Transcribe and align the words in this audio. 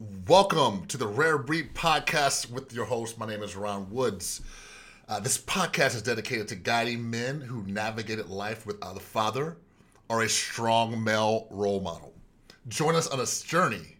Welcome 0.00 0.86
to 0.86 0.96
the 0.96 1.08
Rare 1.08 1.38
Breed 1.38 1.74
Podcast 1.74 2.52
with 2.52 2.72
your 2.72 2.84
host. 2.84 3.18
My 3.18 3.26
name 3.26 3.42
is 3.42 3.56
Ron 3.56 3.90
Woods. 3.90 4.42
Uh, 5.08 5.18
this 5.18 5.38
podcast 5.38 5.96
is 5.96 6.02
dedicated 6.02 6.46
to 6.48 6.54
guiding 6.54 7.10
men 7.10 7.40
who 7.40 7.64
navigated 7.64 8.28
life 8.28 8.64
without 8.64 8.96
a 8.96 9.00
father 9.00 9.56
or 10.08 10.22
a 10.22 10.28
strong 10.28 11.02
male 11.02 11.48
role 11.50 11.80
model. 11.80 12.14
Join 12.68 12.94
us 12.94 13.08
on 13.08 13.18
this 13.18 13.42
journey. 13.42 13.96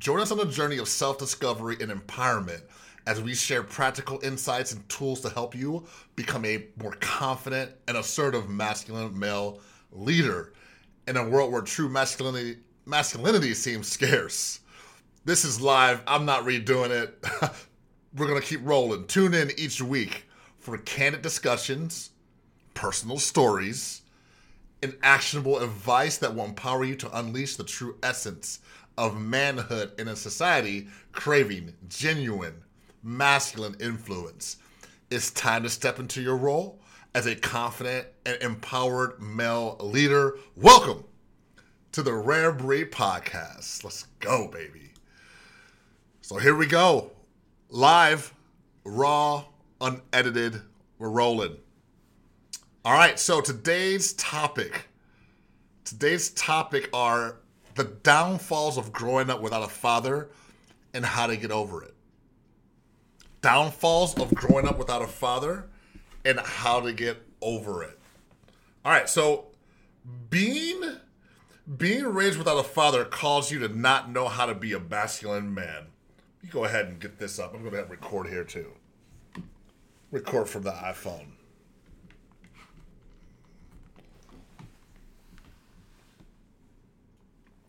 Join 0.00 0.18
us 0.18 0.32
on 0.32 0.40
a 0.40 0.44
journey 0.44 0.78
of 0.78 0.88
self 0.88 1.18
discovery 1.18 1.76
and 1.80 1.92
empowerment 1.92 2.62
as 3.06 3.20
we 3.20 3.32
share 3.32 3.62
practical 3.62 4.18
insights 4.24 4.72
and 4.72 4.88
tools 4.88 5.20
to 5.20 5.28
help 5.28 5.54
you 5.54 5.86
become 6.16 6.44
a 6.46 6.66
more 6.82 6.96
confident 6.98 7.70
and 7.86 7.96
assertive 7.96 8.48
masculine 8.48 9.16
male 9.16 9.60
leader 9.92 10.52
in 11.06 11.16
a 11.16 11.28
world 11.28 11.52
where 11.52 11.62
true 11.62 11.88
masculinity 11.88 12.58
masculinity 12.86 13.54
seems 13.54 13.86
scarce. 13.86 14.58
This 15.28 15.44
is 15.44 15.60
live. 15.60 16.00
I'm 16.06 16.24
not 16.24 16.44
redoing 16.44 16.88
it. 16.88 17.22
We're 18.16 18.28
going 18.28 18.40
to 18.40 18.46
keep 18.46 18.60
rolling. 18.64 19.06
Tune 19.08 19.34
in 19.34 19.50
each 19.58 19.82
week 19.82 20.26
for 20.58 20.78
candid 20.78 21.20
discussions, 21.20 22.12
personal 22.72 23.18
stories, 23.18 24.00
and 24.82 24.96
actionable 25.02 25.58
advice 25.58 26.16
that 26.16 26.34
will 26.34 26.46
empower 26.46 26.82
you 26.82 26.96
to 26.96 27.18
unleash 27.18 27.56
the 27.56 27.64
true 27.64 27.98
essence 28.02 28.60
of 28.96 29.20
manhood 29.20 29.92
in 29.98 30.08
a 30.08 30.16
society 30.16 30.88
craving 31.12 31.74
genuine 31.90 32.62
masculine 33.02 33.76
influence. 33.80 34.56
It's 35.10 35.30
time 35.30 35.62
to 35.64 35.68
step 35.68 35.98
into 35.98 36.22
your 36.22 36.38
role 36.38 36.80
as 37.14 37.26
a 37.26 37.36
confident 37.36 38.06
and 38.24 38.40
empowered 38.40 39.20
male 39.20 39.76
leader. 39.78 40.38
Welcome 40.56 41.04
to 41.92 42.02
the 42.02 42.14
Rare 42.14 42.50
Breed 42.50 42.92
Podcast. 42.92 43.84
Let's 43.84 44.06
go, 44.20 44.48
baby. 44.48 44.87
So 46.28 46.36
here 46.36 46.54
we 46.54 46.66
go. 46.66 47.10
Live, 47.70 48.34
raw, 48.84 49.44
unedited. 49.80 50.60
We're 50.98 51.08
rolling. 51.08 51.56
All 52.84 52.92
right, 52.92 53.18
so 53.18 53.40
today's 53.40 54.12
topic. 54.12 54.88
Today's 55.84 56.28
topic 56.28 56.90
are 56.92 57.36
the 57.76 57.84
downfalls 57.84 58.76
of 58.76 58.92
growing 58.92 59.30
up 59.30 59.40
without 59.40 59.62
a 59.62 59.68
father 59.68 60.28
and 60.92 61.02
how 61.02 61.28
to 61.28 61.34
get 61.34 61.50
over 61.50 61.82
it. 61.82 61.94
Downfalls 63.40 64.18
of 64.18 64.34
growing 64.34 64.68
up 64.68 64.76
without 64.76 65.00
a 65.00 65.06
father 65.06 65.70
and 66.26 66.38
how 66.40 66.80
to 66.80 66.92
get 66.92 67.22
over 67.40 67.82
it. 67.84 67.98
All 68.84 68.92
right, 68.92 69.08
so 69.08 69.46
being 70.28 70.98
being 71.78 72.04
raised 72.04 72.36
without 72.36 72.58
a 72.58 72.64
father 72.64 73.06
calls 73.06 73.50
you 73.50 73.60
to 73.60 73.68
not 73.68 74.10
know 74.10 74.28
how 74.28 74.44
to 74.44 74.54
be 74.54 74.74
a 74.74 74.78
masculine 74.78 75.54
man. 75.54 75.86
You 76.42 76.50
go 76.50 76.64
ahead 76.64 76.86
and 76.86 77.00
get 77.00 77.18
this 77.18 77.38
up. 77.38 77.54
I'm 77.54 77.62
going 77.62 77.74
to 77.74 77.84
record 77.84 78.28
here 78.28 78.44
too. 78.44 78.72
Record 80.10 80.48
from 80.48 80.62
the 80.62 80.72
iPhone. 80.72 81.32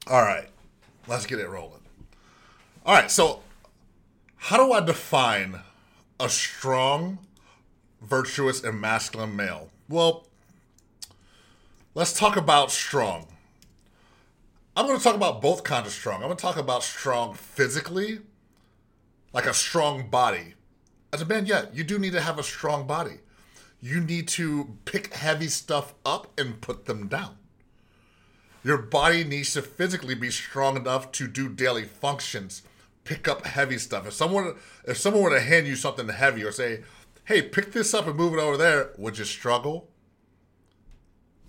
All 0.07 0.23
right, 0.23 0.49
let's 1.07 1.27
get 1.27 1.39
it 1.39 1.47
rolling. 1.47 1.81
All 2.83 2.95
right, 2.95 3.11
so 3.11 3.43
how 4.37 4.57
do 4.57 4.71
I 4.71 4.79
define 4.79 5.59
a 6.19 6.29
strong, 6.29 7.19
virtuous, 8.01 8.63
and 8.63 8.81
masculine 8.81 9.35
male? 9.35 9.69
Well, 9.87 10.25
let's 11.93 12.11
talk 12.11 12.37
about 12.37 12.71
strong. 12.71 13.27
I'm 14.75 14.87
going 14.87 14.97
to 14.97 15.03
talk 15.03 15.15
about 15.15 15.41
both 15.41 15.63
kinds 15.63 15.85
of 15.85 15.93
strong. 15.93 16.23
I'm 16.23 16.29
going 16.29 16.37
to 16.37 16.41
talk 16.41 16.57
about 16.57 16.83
strong 16.83 17.35
physically, 17.35 18.21
like 19.33 19.45
a 19.45 19.53
strong 19.53 20.09
body. 20.09 20.55
As 21.11 21.21
a 21.21 21.25
man, 21.25 21.45
yeah, 21.45 21.65
you 21.73 21.83
do 21.83 21.97
need 21.97 22.13
to 22.13 22.21
have 22.21 22.39
a 22.39 22.43
strong 22.43 22.85
body. 22.87 23.19
You 23.81 23.99
need 24.01 24.27
to 24.29 24.77
pick 24.85 25.13
heavy 25.13 25.47
stuff 25.47 25.93
up 26.05 26.39
and 26.39 26.61
put 26.61 26.85
them 26.85 27.07
down. 27.07 27.37
Your 28.63 28.77
body 28.77 29.23
needs 29.23 29.53
to 29.53 29.61
physically 29.61 30.15
be 30.15 30.31
strong 30.31 30.75
enough 30.75 31.11
to 31.13 31.27
do 31.27 31.47
daily 31.47 31.85
functions, 31.85 32.61
pick 33.05 33.27
up 33.27 33.45
heavy 33.45 33.77
stuff. 33.77 34.05
If 34.05 34.13
someone 34.13 34.55
if 34.85 34.97
someone 34.97 35.23
were 35.23 35.29
to 35.29 35.39
hand 35.39 35.65
you 35.65 35.75
something 35.75 36.09
heavy 36.09 36.43
or 36.43 36.51
say, 36.51 36.83
"Hey, 37.23 37.41
pick 37.41 37.71
this 37.71 37.93
up 37.93 38.05
and 38.05 38.17
move 38.17 38.33
it 38.33 38.39
over 38.39 38.57
there," 38.57 38.91
would 38.97 39.17
you 39.17 39.23
struggle? 39.23 39.89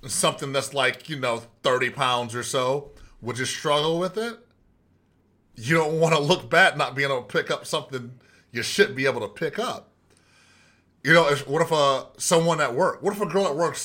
Something 0.07 0.53
that's 0.53 0.73
like 0.73 1.09
you 1.09 1.19
know 1.19 1.43
thirty 1.65 1.91
pounds 1.91 2.35
or 2.35 2.45
so, 2.45 2.93
would 3.21 3.39
you 3.39 3.45
struggle 3.45 3.99
with 3.99 4.17
it? 4.17 4.39
You 5.57 5.77
don't 5.77 6.01
want 6.01 6.15
to 6.15 6.21
look 6.21 6.49
bad 6.49 6.79
not 6.79 6.95
being 6.95 7.11
able 7.11 7.23
to 7.23 7.27
pick 7.27 7.51
up 7.51 7.67
something 7.67 8.19
you 8.53 8.63
shouldn't 8.63 8.97
be 8.97 9.07
able 9.07 9.21
to 9.21 9.29
pick 9.29 9.59
up. 9.59 9.91
You 11.03 11.13
know, 11.13 11.29
if, 11.29 11.47
what 11.49 11.63
if 11.63 11.73
a 11.73 12.07
someone 12.19 12.61
at 12.61 12.75
work? 12.75 13.03
What 13.03 13.15
if 13.15 13.21
a 13.21 13.27
girl 13.27 13.47
at 13.47 13.57
work 13.57 13.77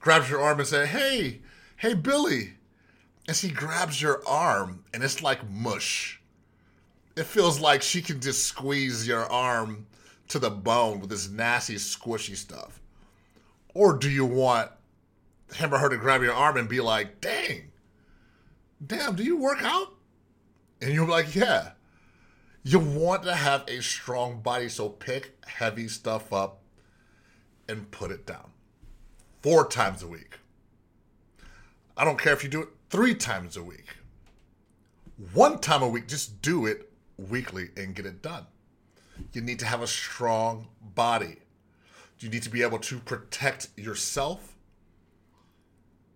grabs 0.00 0.30
your 0.30 0.40
arm 0.40 0.58
and 0.58 0.68
say, 0.68 0.86
"Hey, 0.86 1.40
hey, 1.76 1.94
Billy," 1.94 2.54
and 3.28 3.36
she 3.36 3.50
grabs 3.50 4.00
your 4.00 4.26
arm 4.26 4.84
and 4.94 5.02
it's 5.02 5.22
like 5.22 5.48
mush. 5.50 6.20
It 7.16 7.24
feels 7.24 7.60
like 7.60 7.82
she 7.82 8.00
can 8.00 8.20
just 8.20 8.46
squeeze 8.46 9.06
your 9.06 9.30
arm 9.30 9.86
to 10.28 10.38
the 10.38 10.50
bone 10.50 11.00
with 11.00 11.10
this 11.10 11.28
nasty, 11.28 11.74
squishy 11.74 12.36
stuff. 12.36 12.80
Or 13.74 13.92
do 13.98 14.10
you 14.10 14.24
want 14.24 14.70
him 15.54 15.74
or 15.74 15.78
her 15.78 15.90
to 15.90 15.98
grab 15.98 16.22
your 16.22 16.32
arm 16.32 16.56
and 16.56 16.68
be 16.68 16.80
like, 16.80 17.20
"Dang, 17.20 17.70
damn, 18.86 19.14
do 19.14 19.22
you 19.22 19.36
work 19.36 19.62
out?" 19.62 19.94
And 20.82 20.92
you're 20.92 21.08
like, 21.08 21.34
"Yeah." 21.34 21.72
You 22.64 22.78
want 22.78 23.24
to 23.24 23.34
have 23.34 23.64
a 23.66 23.82
strong 23.82 24.40
body, 24.40 24.68
so 24.68 24.88
pick 24.88 25.36
heavy 25.46 25.88
stuff 25.88 26.32
up 26.32 26.60
and 27.68 27.90
put 27.90 28.12
it 28.12 28.24
down 28.24 28.50
four 29.42 29.66
times 29.66 30.02
a 30.02 30.06
week. 30.06 30.38
I 31.96 32.04
don't 32.04 32.18
care 32.18 32.32
if 32.32 32.44
you 32.44 32.48
do 32.48 32.62
it 32.62 32.68
three 32.88 33.14
times 33.14 33.56
a 33.56 33.62
week. 33.62 33.96
One 35.32 35.58
time 35.58 35.82
a 35.82 35.88
week, 35.88 36.06
just 36.06 36.40
do 36.40 36.66
it 36.66 36.92
weekly 37.16 37.70
and 37.76 37.94
get 37.94 38.06
it 38.06 38.22
done. 38.22 38.46
You 39.32 39.40
need 39.40 39.58
to 39.58 39.66
have 39.66 39.82
a 39.82 39.86
strong 39.86 40.68
body. 40.80 41.38
You 42.20 42.28
need 42.28 42.42
to 42.44 42.50
be 42.50 42.62
able 42.62 42.78
to 42.78 42.98
protect 43.00 43.68
yourself. 43.76 44.56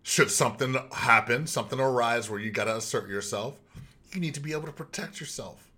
Should 0.02 0.30
something 0.30 0.76
happen, 0.92 1.48
something 1.48 1.80
arise 1.80 2.30
where 2.30 2.38
you 2.38 2.52
got 2.52 2.64
to 2.64 2.76
assert 2.76 3.08
yourself, 3.08 3.56
you 4.16 4.20
need 4.20 4.34
to 4.34 4.40
be 4.40 4.52
able 4.52 4.64
to 4.64 4.72
protect 4.72 5.20
yourself. 5.20 5.70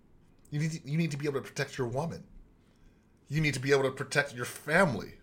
You 0.50 0.60
need 0.60 0.70
to, 0.70 0.88
you 0.88 0.96
need 0.96 1.10
to 1.10 1.16
be 1.16 1.26
able 1.26 1.40
to 1.40 1.46
protect 1.46 1.76
your 1.76 1.88
woman. 1.88 2.22
You 3.28 3.40
need 3.40 3.54
to 3.54 3.60
be 3.60 3.72
able 3.72 3.82
to 3.82 3.90
protect 3.90 4.32
your 4.32 4.44
family. 4.44 5.14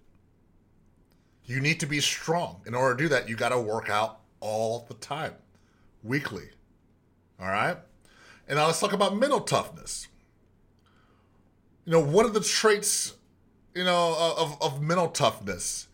You 1.45 1.61
need 1.61 1.79
to 1.79 1.85
be 1.85 2.01
strong. 2.01 2.61
In 2.67 2.75
order 2.75 2.93
to 2.95 3.03
do 3.03 3.09
that, 3.09 3.29
you 3.29 3.37
got 3.37 3.49
to 3.49 3.59
work 3.59 3.89
out 3.89 4.19
all 4.41 4.85
the 4.89 4.95
time, 4.95 5.33
weekly. 6.03 6.49
All 7.39 7.47
right? 7.47 7.77
And 8.49 8.57
now 8.57 8.65
let's 8.67 8.81
talk 8.81 8.91
about 8.91 9.15
mental 9.15 9.39
toughness. 9.39 10.09
You 11.85 11.93
know, 11.93 12.01
what 12.01 12.25
are 12.25 12.31
the 12.31 12.41
traits, 12.41 13.13
you 13.73 13.85
know, 13.85 14.35
of, 14.37 14.61
of 14.61 14.81
mental 14.81 15.07
toughness? 15.07 15.87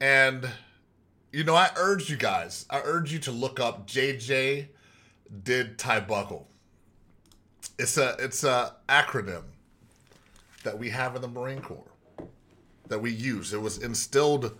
And, 0.00 0.50
you 1.32 1.44
know, 1.44 1.54
I 1.54 1.70
urge 1.76 2.10
you 2.10 2.16
guys, 2.16 2.66
I 2.68 2.80
urge 2.84 3.12
you 3.12 3.20
to 3.20 3.30
look 3.30 3.60
up 3.60 3.86
JJ 3.86 4.68
did 5.42 5.78
tie 5.78 6.00
buckle. 6.00 6.48
It's 7.78 7.96
a 7.96 8.16
it's 8.18 8.44
a 8.44 8.74
acronym 8.88 9.44
that 10.64 10.78
we 10.78 10.90
have 10.90 11.14
in 11.16 11.22
the 11.22 11.28
Marine 11.28 11.60
Corps 11.60 11.92
that 12.88 12.98
we 12.98 13.12
use. 13.12 13.52
It 13.52 13.60
was 13.60 13.78
instilled. 13.78 14.56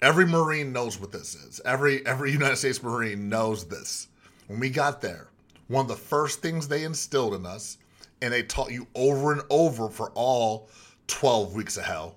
Every 0.00 0.26
Marine 0.26 0.72
knows 0.72 0.98
what 0.98 1.12
this 1.12 1.34
is. 1.34 1.60
Every 1.64 2.04
every 2.06 2.32
United 2.32 2.56
States 2.56 2.82
Marine 2.82 3.28
knows 3.28 3.66
this. 3.66 4.08
When 4.46 4.60
we 4.60 4.70
got 4.70 5.00
there, 5.00 5.28
one 5.68 5.84
of 5.84 5.88
the 5.88 5.96
first 5.96 6.42
things 6.42 6.68
they 6.68 6.84
instilled 6.84 7.34
in 7.34 7.46
us, 7.46 7.78
and 8.20 8.32
they 8.32 8.42
taught 8.42 8.72
you 8.72 8.86
over 8.94 9.32
and 9.32 9.42
over 9.50 9.88
for 9.88 10.10
all 10.10 10.68
12 11.06 11.54
weeks 11.54 11.76
of 11.76 11.84
hell, 11.84 12.16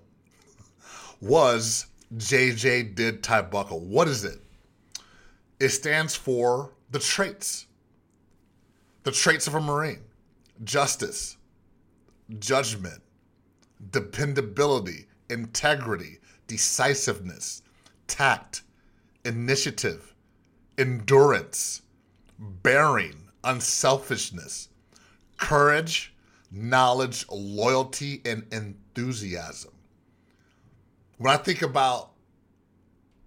was 1.21 1.87
JJ 2.17 2.95
did 2.95 3.23
tie 3.23 3.41
buckle. 3.41 3.79
What 3.79 4.07
is 4.07 4.23
it? 4.23 4.39
It 5.59 5.69
stands 5.69 6.15
for 6.15 6.71
the 6.91 6.99
traits. 6.99 7.67
The 9.05 9.11
traits 9.11 9.45
of 9.45 9.53
a 9.53 9.61
Marine 9.61 10.01
justice, 10.63 11.37
judgment, 12.39 13.03
dependability, 13.91 15.05
integrity, 15.29 16.17
decisiveness, 16.47 17.61
tact, 18.07 18.63
initiative, 19.23 20.15
endurance, 20.79 21.83
bearing, 22.39 23.13
unselfishness, 23.43 24.69
courage, 25.37 26.15
knowledge, 26.51 27.27
loyalty, 27.29 28.23
and 28.25 28.43
enthusiasm. 28.51 29.71
When 31.19 31.31
I 31.31 31.37
think 31.37 31.61
about 31.61 32.13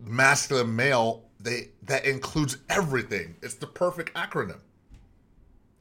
masculine 0.01 0.75
male, 0.75 1.23
they 1.39 1.69
that 1.85 2.05
includes 2.05 2.57
everything. 2.69 3.37
It's 3.43 3.55
the 3.55 3.69
perfect 3.69 4.13
acronym. 4.15 4.59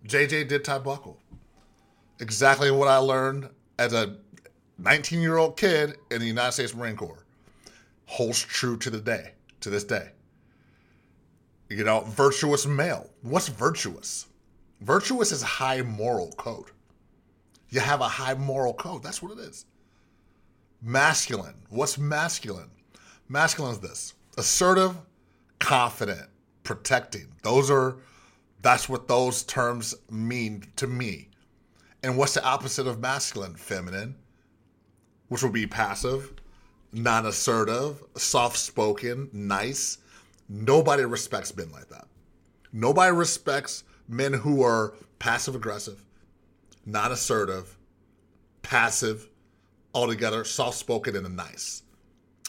JJ 0.05 0.47
did 0.47 0.63
tie 0.63 0.79
buckle. 0.79 1.19
exactly 2.19 2.71
what 2.71 2.87
I 2.87 2.97
learned 2.97 3.49
as 3.77 3.93
a 3.93 4.17
19 4.77 5.21
year 5.21 5.37
old 5.37 5.57
kid 5.57 5.97
in 6.11 6.19
the 6.19 6.27
United 6.27 6.51
States 6.51 6.75
Marine 6.75 6.95
Corps. 6.95 7.25
Holds 8.05 8.39
true 8.41 8.77
to 8.77 8.89
the 8.89 8.99
day, 8.99 9.33
to 9.61 9.69
this 9.69 9.83
day. 9.83 10.11
You 11.69 11.83
know, 11.83 12.01
virtuous 12.01 12.65
male. 12.65 13.09
What's 13.21 13.49
virtuous? 13.49 14.27
Virtuous 14.81 15.31
is 15.31 15.41
high 15.41 15.81
moral 15.81 16.31
code. 16.37 16.71
You 17.69 17.81
have 17.81 17.99
a 17.99 18.07
high 18.07 18.35
moral 18.35 18.73
code. 18.73 19.03
That's 19.03 19.21
what 19.21 19.37
it 19.37 19.39
is. 19.39 19.65
Masculine. 20.81 21.55
What's 21.69 21.97
masculine? 21.97 22.69
Masculine 23.27 23.73
is 23.73 23.79
this 23.79 24.13
assertive, 24.37 24.95
confident, 25.59 26.29
protecting. 26.63 27.27
Those 27.41 27.69
are, 27.69 27.97
that's 28.61 28.89
what 28.89 29.07
those 29.07 29.43
terms 29.43 29.95
mean 30.09 30.63
to 30.77 30.87
me. 30.87 31.29
And 32.03 32.17
what's 32.17 32.33
the 32.33 32.43
opposite 32.43 32.87
of 32.87 32.99
masculine? 32.99 33.55
Feminine, 33.55 34.15
which 35.27 35.43
would 35.43 35.53
be 35.53 35.67
passive, 35.67 36.33
non 36.91 37.25
assertive, 37.25 38.03
soft 38.15 38.57
spoken, 38.57 39.29
nice. 39.33 39.99
Nobody 40.49 41.03
respects 41.03 41.55
men 41.55 41.71
like 41.71 41.89
that. 41.89 42.07
Nobody 42.71 43.11
respects 43.11 43.83
men 44.07 44.33
who 44.33 44.63
are 44.63 44.93
passive 45.19 45.55
aggressive, 45.55 46.03
not 46.85 47.11
assertive, 47.11 47.77
passive, 48.61 49.27
altogether, 49.93 50.43
soft 50.43 50.77
spoken, 50.77 51.15
and 51.15 51.35
nice. 51.35 51.83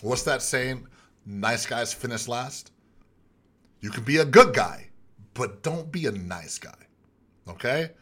What's 0.00 0.22
that 0.25 0.43
saying? 0.43 0.87
Nice 1.26 1.66
guys 1.66 1.93
finish 1.93 2.28
last. 2.28 2.70
You 3.81 3.90
can 3.90 4.05
be 4.05 4.19
a 4.19 4.25
good 4.25 4.55
guy, 4.55 4.88
but 5.38 5.62
don't 5.62 5.90
be 5.90 6.06
a 6.06 6.11
nice 6.12 6.58
guy. 6.58 6.75
Okay? 7.49 7.93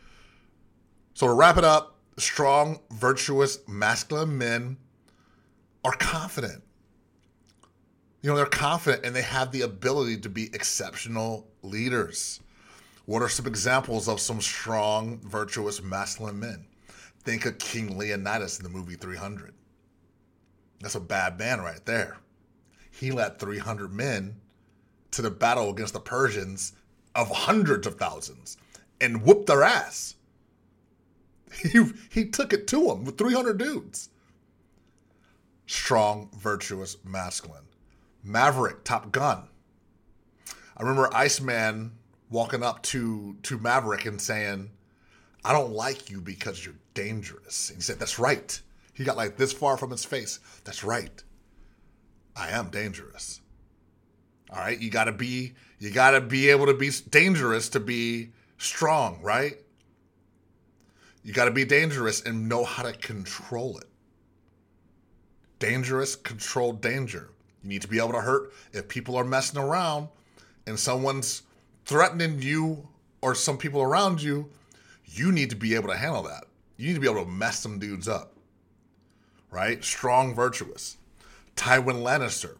So 1.15 1.27
to 1.27 1.33
wrap 1.33 1.57
it 1.59 1.65
up, 1.65 1.97
strong, 2.17 2.81
virtuous, 2.91 3.59
masculine 3.69 4.37
men 4.37 4.79
are 5.85 5.93
confident. 5.93 6.63
You 8.23 8.31
know, 8.31 8.37
they're 8.37 8.47
confident 8.47 9.05
and 9.05 9.15
they 9.15 9.23
have 9.23 9.53
the 9.53 9.61
ability 9.63 10.19
to 10.19 10.29
be 10.29 10.47
exceptional 10.47 11.47
leaders. 11.63 12.41
What 13.05 13.23
are 13.23 13.29
some 13.29 13.47
examples 13.47 14.09
of 14.09 14.21
some 14.21 14.41
strong, 14.41 15.21
virtuous, 15.23 15.81
masculine 15.81 16.41
men? 16.41 16.67
Think 17.23 17.47
of 17.47 17.59
King 17.59 17.97
Leonidas 17.97 18.59
in 18.59 18.65
the 18.65 18.71
movie 18.71 18.97
300. 18.97 19.55
That's 20.81 20.97
a 20.97 21.01
bad 21.01 21.39
man 21.39 21.61
right 21.61 21.85
there. 21.85 22.17
He 22.91 23.11
led 23.13 23.39
300 23.39 23.93
men 23.93 24.41
to 25.13 25.23
the 25.23 25.31
battle 25.31 25.71
against 25.71 25.93
the 25.93 26.01
Persians 26.01 26.73
of 27.17 27.31
hundreds 27.31 27.87
of 27.87 27.97
thousands 27.97 28.57
and 29.01 29.23
whooped 29.23 29.47
their 29.47 29.63
ass. 29.63 30.15
He, 31.73 31.85
he 32.11 32.27
took 32.27 32.53
it 32.53 32.67
to 32.67 32.89
them 32.89 33.05
with 33.05 33.17
300 33.17 33.57
dudes. 33.57 34.11
Strong, 35.67 36.29
virtuous, 36.37 36.99
masculine. 37.03 37.65
Maverick, 38.23 38.85
Top 38.85 39.11
Gun. 39.11 39.49
I 40.77 40.83
remember 40.83 41.09
Iceman 41.15 41.93
walking 42.29 42.63
up 42.63 42.83
to 42.83 43.37
to 43.45 43.59
Maverick 43.59 44.05
and 44.05 44.21
saying, 44.21 44.71
"I 45.45 45.53
don't 45.53 45.73
like 45.73 46.11
you 46.11 46.21
because 46.21 46.65
you're 46.65 46.75
dangerous." 46.93 47.71
And 47.71 47.79
he 47.79 47.83
said, 47.83 47.99
"That's 47.99 48.19
right." 48.19 48.61
He 48.93 49.05
got 49.05 49.17
like 49.17 49.37
this 49.37 49.53
far 49.53 49.77
from 49.77 49.91
his 49.91 50.05
face. 50.05 50.41
That's 50.65 50.85
right. 50.85 51.23
I 52.35 52.51
am 52.51 52.69
dangerous. 52.69 53.41
All 54.51 54.59
right, 54.59 54.81
you 54.81 54.91
got 54.91 55.05
to 55.05 55.13
be 55.13 55.55
you 55.79 55.91
got 55.91 56.13
to 56.13 56.21
be 56.21 56.49
able 56.49 56.67
to 56.67 56.75
be 56.75 56.91
dangerous 57.11 57.69
to 57.71 57.81
be 57.81 58.31
strong, 58.59 59.21
right? 59.23 59.59
You 61.23 61.33
got 61.33 61.47
to 61.47 61.51
be 61.51 61.65
dangerous 61.65 62.23
and 62.23 62.49
know 62.49 62.65
how 62.65 62.85
to 62.85 62.93
control 62.93 63.79
it. 63.79 63.89
Dangerous, 65.59 66.15
controlled 66.15 66.81
danger. 66.81 67.31
You 67.63 67.69
need 67.69 67.83
to 67.83 67.89
be 67.89 67.99
able 67.99 68.13
to 68.13 68.21
hurt 68.21 68.53
if 68.73 68.89
people 68.89 69.17
are 69.17 69.25
messing 69.25 69.59
around 69.59 70.09
and 70.67 70.79
someone's 70.79 71.43
threatening 71.85 72.41
you 72.41 72.89
or 73.23 73.35
some 73.35 73.59
people 73.59 73.83
around 73.83 74.23
you, 74.23 74.49
you 75.05 75.33
need 75.33 75.51
to 75.51 75.57
be 75.57 75.75
able 75.75 75.89
to 75.89 75.97
handle 75.97 76.23
that. 76.23 76.45
You 76.77 76.89
need 76.89 76.95
to 76.95 77.01
be 77.01 77.11
able 77.11 77.25
to 77.25 77.31
mess 77.31 77.59
some 77.59 77.79
dudes 77.79 78.07
up. 78.07 78.35
Right? 79.51 79.83
Strong, 79.83 80.35
virtuous. 80.35 80.97
Tywin 81.57 82.03
Lannister, 82.03 82.57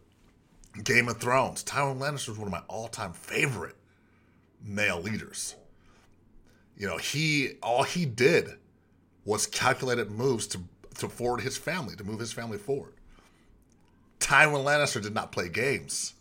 Game 0.83 1.09
of 1.09 1.17
Thrones. 1.17 1.63
Tywin 1.63 1.99
Lannister 1.99 2.29
is 2.29 2.37
one 2.37 2.47
of 2.47 2.51
my 2.51 2.63
all-time 2.67 3.13
favorite 3.13 3.75
male 4.63 5.01
leaders. 5.01 5.55
You 6.77 6.87
know, 6.87 6.97
he 6.97 7.53
all 7.63 7.83
he 7.83 8.05
did 8.05 8.51
was 9.25 9.47
calculated 9.47 10.11
moves 10.11 10.47
to 10.47 10.59
to 10.95 11.09
forward 11.09 11.41
his 11.41 11.57
family, 11.57 11.95
to 11.95 12.03
move 12.03 12.19
his 12.19 12.33
family 12.33 12.57
forward. 12.57 12.93
Tywin 14.19 14.63
Lannister 14.63 15.01
did 15.01 15.13
not 15.13 15.31
play 15.31 15.49
games. 15.49 16.13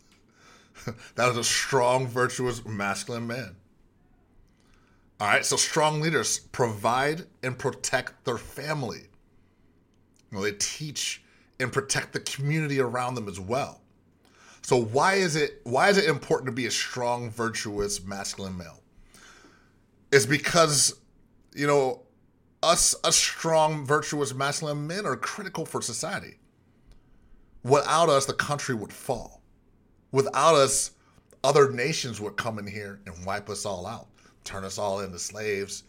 that 1.15 1.29
was 1.29 1.37
a 1.37 1.45
strong, 1.45 2.07
virtuous, 2.07 2.65
masculine 2.65 3.27
man. 3.27 3.57
All 5.19 5.27
right, 5.27 5.45
so 5.45 5.57
strong 5.57 6.03
leaders 6.03 6.39
provide 6.39 7.25
and 7.43 7.59
protect 7.59 8.25
their 8.27 8.37
family. 8.37 9.09
You 10.31 10.39
know, 10.39 10.43
they 10.43 10.53
teach 10.53 11.23
and 11.59 11.73
protect 11.73 12.13
the 12.13 12.21
community 12.21 12.81
around 12.81 13.15
them 13.15 13.27
as 13.27 13.41
well. 13.41 13.81
So 14.67 14.83
why 14.83 15.15
is 15.15 15.37
it 15.37 15.61
why 15.63 15.91
is 15.91 15.97
it 15.97 16.07
important 16.07 16.47
to 16.47 16.53
be 16.53 16.67
a 16.67 16.73
strong, 16.73 17.31
virtuous, 17.31 18.03
masculine 18.03 18.59
male? 18.59 18.83
It's 20.11 20.27
because 20.27 20.93
you 21.55 21.69
know 21.69 22.03
us 22.65 22.97
a 23.05 23.13
strong, 23.13 23.87
virtuous, 23.87 24.35
masculine 24.35 24.85
men 24.85 25.07
are 25.07 25.15
critical 25.15 25.65
for 25.65 25.81
society. 25.81 26.41
Without 27.63 28.09
us, 28.09 28.27
the 28.27 28.33
country 28.33 28.75
would 28.75 28.93
fall. 28.93 29.41
Without 30.11 30.57
us, 30.57 30.91
other 31.45 31.71
nations 31.71 32.21
would 32.21 32.37
come 32.37 32.59
in 32.59 32.67
here 32.67 32.99
and 33.07 33.25
wipe 33.25 33.49
us 33.49 33.67
all 33.67 33.87
out, 33.87 34.09
turn 34.43 34.65
us 34.65 34.79
all 34.79 34.99
into 34.99 35.21
slaves, 35.21 35.85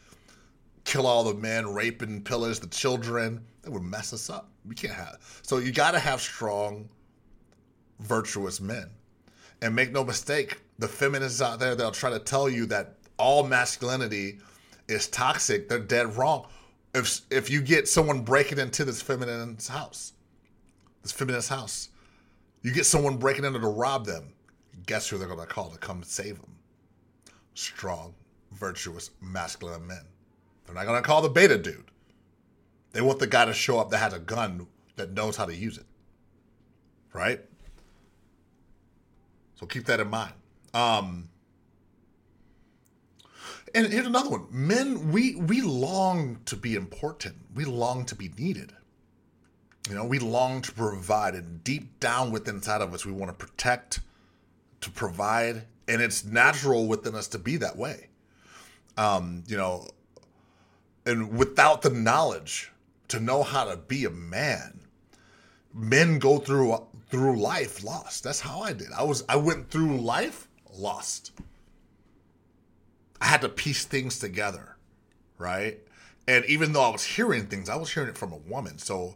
kill 0.83 1.07
all 1.07 1.23
the 1.23 1.33
men, 1.33 1.73
rape 1.73 2.03
and 2.03 2.23
pillage 2.23 2.59
the 2.59 2.68
children. 2.68 3.44
They 3.63 3.71
would 3.71 3.81
mess 3.81 4.13
us 4.13 4.30
up. 4.30 4.51
We 4.68 4.75
can't 4.75 4.94
have. 4.94 5.18
So 5.41 5.57
you 5.57 5.71
got 5.71 5.91
to 5.91 6.00
have 6.00 6.21
strong, 6.21 6.88
virtuous 7.99 8.59
men. 8.61 8.89
And 9.61 9.75
make 9.75 9.91
no 9.91 10.03
mistake, 10.03 10.61
the 10.77 10.88
feminists 10.88 11.41
out 11.41 11.59
there 11.59 11.75
they'll 11.75 11.91
try 11.91 12.11
to 12.11 12.19
tell 12.19 12.47
you 12.49 12.65
that 12.67 12.95
all 13.17 13.44
masculinity 13.44 14.39
is 14.88 15.07
toxic. 15.07 15.67
They're 15.67 15.79
dead 15.79 16.15
wrong. 16.15 16.47
If 16.94 17.21
if 17.30 17.49
you 17.49 17.61
get 17.61 17.87
someone 17.87 18.21
breaking 18.21 18.59
into 18.59 18.85
this 18.85 19.01
feminine's 19.01 19.68
house, 19.68 20.13
this 21.01 21.11
feminist 21.11 21.49
house, 21.49 21.89
you 22.61 22.71
get 22.71 22.85
someone 22.85 23.18
breaking 23.18 23.45
into 23.45 23.59
to 23.59 23.68
rob 23.68 24.06
them. 24.06 24.33
Guess 24.85 25.09
who 25.09 25.18
they're 25.18 25.27
gonna 25.27 25.45
call 25.45 25.69
to 25.69 25.77
come 25.77 26.04
save 26.04 26.39
them? 26.39 26.56
Strong, 27.56 28.13
virtuous, 28.51 29.11
masculine 29.21 29.85
men. 29.85 30.06
They're 30.66 30.75
not 30.75 30.85
gonna 30.85 31.01
call 31.01 31.21
the 31.21 31.30
beta 31.30 31.57
dude. 31.57 31.92
They 32.94 33.01
want 33.01 33.19
the 33.19 33.27
guy 33.27 33.45
to 33.45 33.54
show 33.54 33.80
up 33.80 33.89
that 33.89 33.97
has 33.97 34.13
a 34.13 34.19
gun 34.19 34.68
that 34.95 35.11
knows 35.11 35.35
how 35.35 35.45
to 35.45 35.56
use 35.56 35.77
it. 35.77 35.85
Right? 37.13 37.42
So 39.59 39.66
keep 39.66 39.85
that 39.85 39.99
in 39.99 40.09
mind. 40.09 40.33
Um, 40.73 41.30
and 43.73 43.92
here's 43.92 44.07
another 44.07 44.30
one. 44.30 44.47
Men, 44.49 45.11
we 45.11 45.35
we 45.35 45.61
long 45.61 46.40
to 46.45 46.56
be 46.56 46.76
important. 46.76 47.35
We 47.54 47.66
long 47.66 48.06
to 48.06 48.16
be 48.16 48.31
needed. 48.37 48.73
You 49.90 49.95
know, 49.95 50.06
we 50.06 50.19
long 50.19 50.61
to 50.64 50.71
provide, 50.71 51.33
and 51.33 51.64
deep 51.64 51.99
down 51.99 52.31
within 52.31 52.56
inside 52.56 52.81
of 52.81 52.94
us, 52.94 53.06
we 53.06 53.11
want 53.11 53.37
to 53.37 53.45
protect, 53.45 54.02
to 54.81 54.92
provide, 54.92 55.64
and 55.87 56.02
it's 56.02 56.26
natural 56.26 56.87
within 56.87 57.16
us 57.16 57.28
to 57.30 57.40
be 57.40 57.56
that 57.57 57.78
way. 57.78 58.09
Um, 58.97 59.44
you 59.47 59.56
know, 59.56 59.87
and 61.06 61.37
without 61.37 61.83
the 61.83 61.90
knowledge 61.90 62.71
to 63.07 63.19
know 63.19 63.44
how 63.44 63.64
to 63.64 63.78
be 63.78 64.04
a 64.04 64.09
man, 64.09 64.81
men 65.73 66.19
go 66.19 66.40
through 66.40 66.73
through 67.09 67.40
life 67.40 67.83
lost. 67.83 68.23
That's 68.23 68.40
how 68.40 68.61
I 68.61 68.73
did. 68.73 68.92
I 68.97 69.04
was 69.04 69.23
I 69.30 69.35
went 69.35 69.69
through 69.69 69.99
life 70.02 70.47
lost. 70.73 71.31
I 73.19 73.26
had 73.26 73.42
to 73.42 73.49
piece 73.49 73.85
things 73.85 74.19
together, 74.19 74.76
right? 75.37 75.80
And 76.28 76.45
even 76.45 76.73
though 76.73 76.83
I 76.83 76.90
was 76.90 77.04
hearing 77.04 77.47
things, 77.47 77.69
I 77.69 77.76
was 77.76 77.92
hearing 77.92 78.09
it 78.09 78.18
from 78.18 78.33
a 78.33 78.37
woman. 78.37 78.78
So 78.78 79.16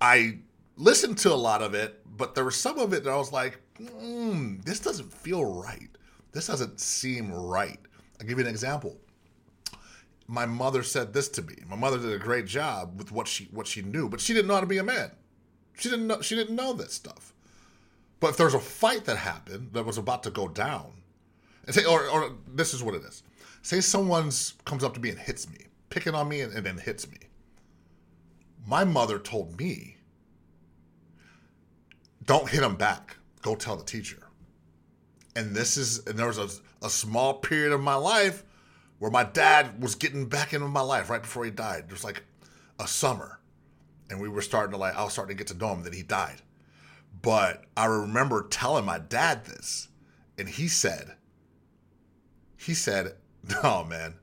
I 0.00 0.38
listened 0.76 1.18
to 1.18 1.32
a 1.32 1.36
lot 1.36 1.62
of 1.62 1.74
it, 1.74 2.00
but 2.16 2.34
there 2.34 2.44
was 2.44 2.56
some 2.56 2.78
of 2.78 2.92
it 2.92 3.04
that 3.04 3.10
I 3.10 3.16
was 3.16 3.32
like, 3.32 3.60
mm, 3.80 4.64
this 4.64 4.80
doesn't 4.80 5.12
feel 5.12 5.44
right. 5.44 5.90
This 6.32 6.46
doesn't 6.46 6.80
seem 6.80 7.32
right. 7.32 7.78
I'll 8.20 8.26
give 8.26 8.38
you 8.38 8.44
an 8.44 8.50
example. 8.50 8.96
My 10.26 10.46
mother 10.46 10.82
said 10.82 11.12
this 11.12 11.28
to 11.30 11.42
me. 11.42 11.54
My 11.68 11.76
mother 11.76 11.98
did 11.98 12.12
a 12.12 12.18
great 12.18 12.46
job 12.46 12.98
with 12.98 13.12
what 13.12 13.26
she 13.28 13.48
what 13.50 13.66
she 13.66 13.82
knew, 13.82 14.08
but 14.08 14.20
she 14.20 14.34
didn't 14.34 14.48
know 14.48 14.54
how 14.54 14.60
to 14.60 14.66
be 14.66 14.78
a 14.78 14.84
man. 14.84 15.10
She 15.78 15.88
didn't 15.88 16.06
know 16.06 16.20
she 16.20 16.34
didn't 16.34 16.56
know 16.56 16.72
this 16.72 16.92
stuff. 16.92 17.32
But 18.20 18.30
if 18.30 18.36
there's 18.36 18.54
a 18.54 18.60
fight 18.60 19.04
that 19.04 19.16
happened 19.16 19.70
that 19.72 19.86
was 19.86 19.96
about 19.96 20.24
to 20.24 20.30
go 20.30 20.48
down, 20.48 20.92
and 21.66 21.74
say, 21.74 21.84
or, 21.84 22.08
or 22.08 22.32
this 22.52 22.74
is 22.74 22.82
what 22.82 22.94
it 22.94 23.02
is. 23.02 23.22
Say 23.62 23.80
someone's 23.80 24.54
comes 24.64 24.82
up 24.82 24.94
to 24.94 25.00
me 25.00 25.10
and 25.10 25.18
hits 25.18 25.48
me, 25.48 25.66
picking 25.90 26.14
on 26.14 26.28
me 26.28 26.40
and, 26.40 26.52
and 26.52 26.64
then 26.64 26.78
hits 26.78 27.08
me. 27.10 27.18
My 28.66 28.84
mother 28.84 29.18
told 29.18 29.58
me, 29.58 29.96
don't 32.24 32.48
hit 32.48 32.62
him 32.62 32.76
back. 32.76 33.16
Go 33.42 33.54
tell 33.54 33.76
the 33.76 33.84
teacher. 33.84 34.28
And 35.36 35.54
this 35.54 35.76
is, 35.76 36.06
and 36.06 36.18
there 36.18 36.26
was 36.26 36.38
a, 36.38 36.48
a 36.84 36.90
small 36.90 37.34
period 37.34 37.72
of 37.72 37.80
my 37.80 37.94
life 37.94 38.44
where 38.98 39.10
my 39.10 39.24
dad 39.24 39.80
was 39.82 39.94
getting 39.94 40.26
back 40.26 40.52
into 40.52 40.66
my 40.68 40.80
life 40.80 41.08
right 41.10 41.22
before 41.22 41.44
he 41.44 41.50
died. 41.50 41.84
It 41.86 41.92
was 41.92 42.04
like 42.04 42.22
a 42.80 42.88
summer. 42.88 43.38
And 44.10 44.20
we 44.20 44.28
were 44.28 44.42
starting 44.42 44.72
to 44.72 44.78
like, 44.78 44.96
I 44.96 45.04
was 45.04 45.12
starting 45.12 45.36
to 45.36 45.38
get 45.38 45.48
to 45.52 45.58
know 45.58 45.72
him. 45.72 45.82
Then 45.82 45.92
he 45.92 46.02
died. 46.02 46.40
But 47.20 47.64
I 47.76 47.86
remember 47.86 48.46
telling 48.48 48.84
my 48.84 48.98
dad 48.98 49.44
this. 49.44 49.88
And 50.38 50.48
he 50.48 50.68
said, 50.68 51.16
he 52.56 52.74
said, 52.74 53.16
no, 53.48 53.60
oh, 53.62 53.84
man, 53.84 54.14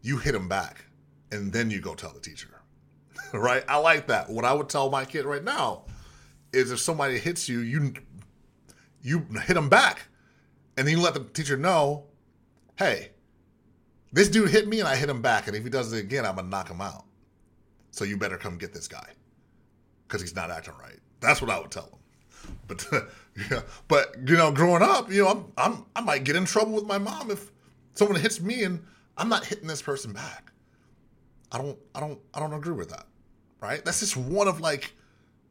you 0.00 0.18
hit 0.18 0.34
him 0.34 0.48
back 0.48 0.86
and 1.30 1.52
then 1.52 1.70
you 1.70 1.80
go 1.80 1.94
tell 1.94 2.12
the 2.12 2.20
teacher. 2.20 2.48
right? 3.32 3.64
I 3.68 3.78
like 3.78 4.06
that. 4.08 4.30
What 4.30 4.44
I 4.44 4.52
would 4.52 4.68
tell 4.68 4.90
my 4.90 5.04
kid 5.04 5.24
right 5.24 5.42
now 5.42 5.84
is 6.52 6.70
if 6.70 6.80
somebody 6.80 7.18
hits 7.18 7.48
you, 7.48 7.60
you 7.60 7.94
you 9.02 9.26
hit 9.44 9.54
them 9.54 9.68
back. 9.68 10.02
And 10.76 10.86
then 10.86 10.96
you 10.96 11.02
let 11.02 11.14
the 11.14 11.24
teacher 11.24 11.56
know, 11.56 12.04
hey, 12.76 13.10
this 14.12 14.28
dude 14.28 14.50
hit 14.50 14.68
me 14.68 14.80
and 14.80 14.88
I 14.88 14.96
hit 14.96 15.08
him 15.08 15.20
back. 15.20 15.48
And 15.48 15.56
if 15.56 15.64
he 15.64 15.70
does 15.70 15.92
it 15.92 15.98
again, 15.98 16.24
I'm 16.24 16.36
to 16.36 16.42
knock 16.42 16.70
him 16.70 16.80
out. 16.80 17.04
So 17.92 18.04
you 18.04 18.16
better 18.16 18.38
come 18.38 18.58
get 18.58 18.72
this 18.72 18.88
guy 18.88 19.06
because 20.08 20.20
he's 20.20 20.34
not 20.34 20.50
acting 20.50 20.74
right. 20.80 20.98
That's 21.20 21.40
what 21.40 21.50
I 21.50 21.60
would 21.60 21.70
tell 21.70 21.84
him. 21.84 21.98
But 22.66 22.86
yeah, 23.50 23.62
but 23.86 24.16
you 24.26 24.36
know, 24.36 24.50
growing 24.50 24.82
up, 24.82 25.12
you 25.12 25.22
know, 25.22 25.28
I'm, 25.28 25.44
I'm 25.56 25.84
I 25.94 26.00
might 26.00 26.24
get 26.24 26.34
in 26.34 26.44
trouble 26.44 26.72
with 26.72 26.86
my 26.86 26.98
mom 26.98 27.30
if 27.30 27.52
someone 27.94 28.18
hits 28.18 28.40
me 28.40 28.64
and 28.64 28.84
I'm 29.16 29.28
not 29.28 29.44
hitting 29.44 29.68
this 29.68 29.82
person 29.82 30.12
back. 30.12 30.50
I 31.52 31.58
don't 31.58 31.78
I 31.94 32.00
don't 32.00 32.18
I 32.34 32.40
don't 32.40 32.54
agree 32.54 32.74
with 32.74 32.90
that. 32.90 33.06
Right? 33.60 33.84
That's 33.84 34.00
just 34.00 34.16
one 34.16 34.48
of 34.48 34.60
like 34.60 34.92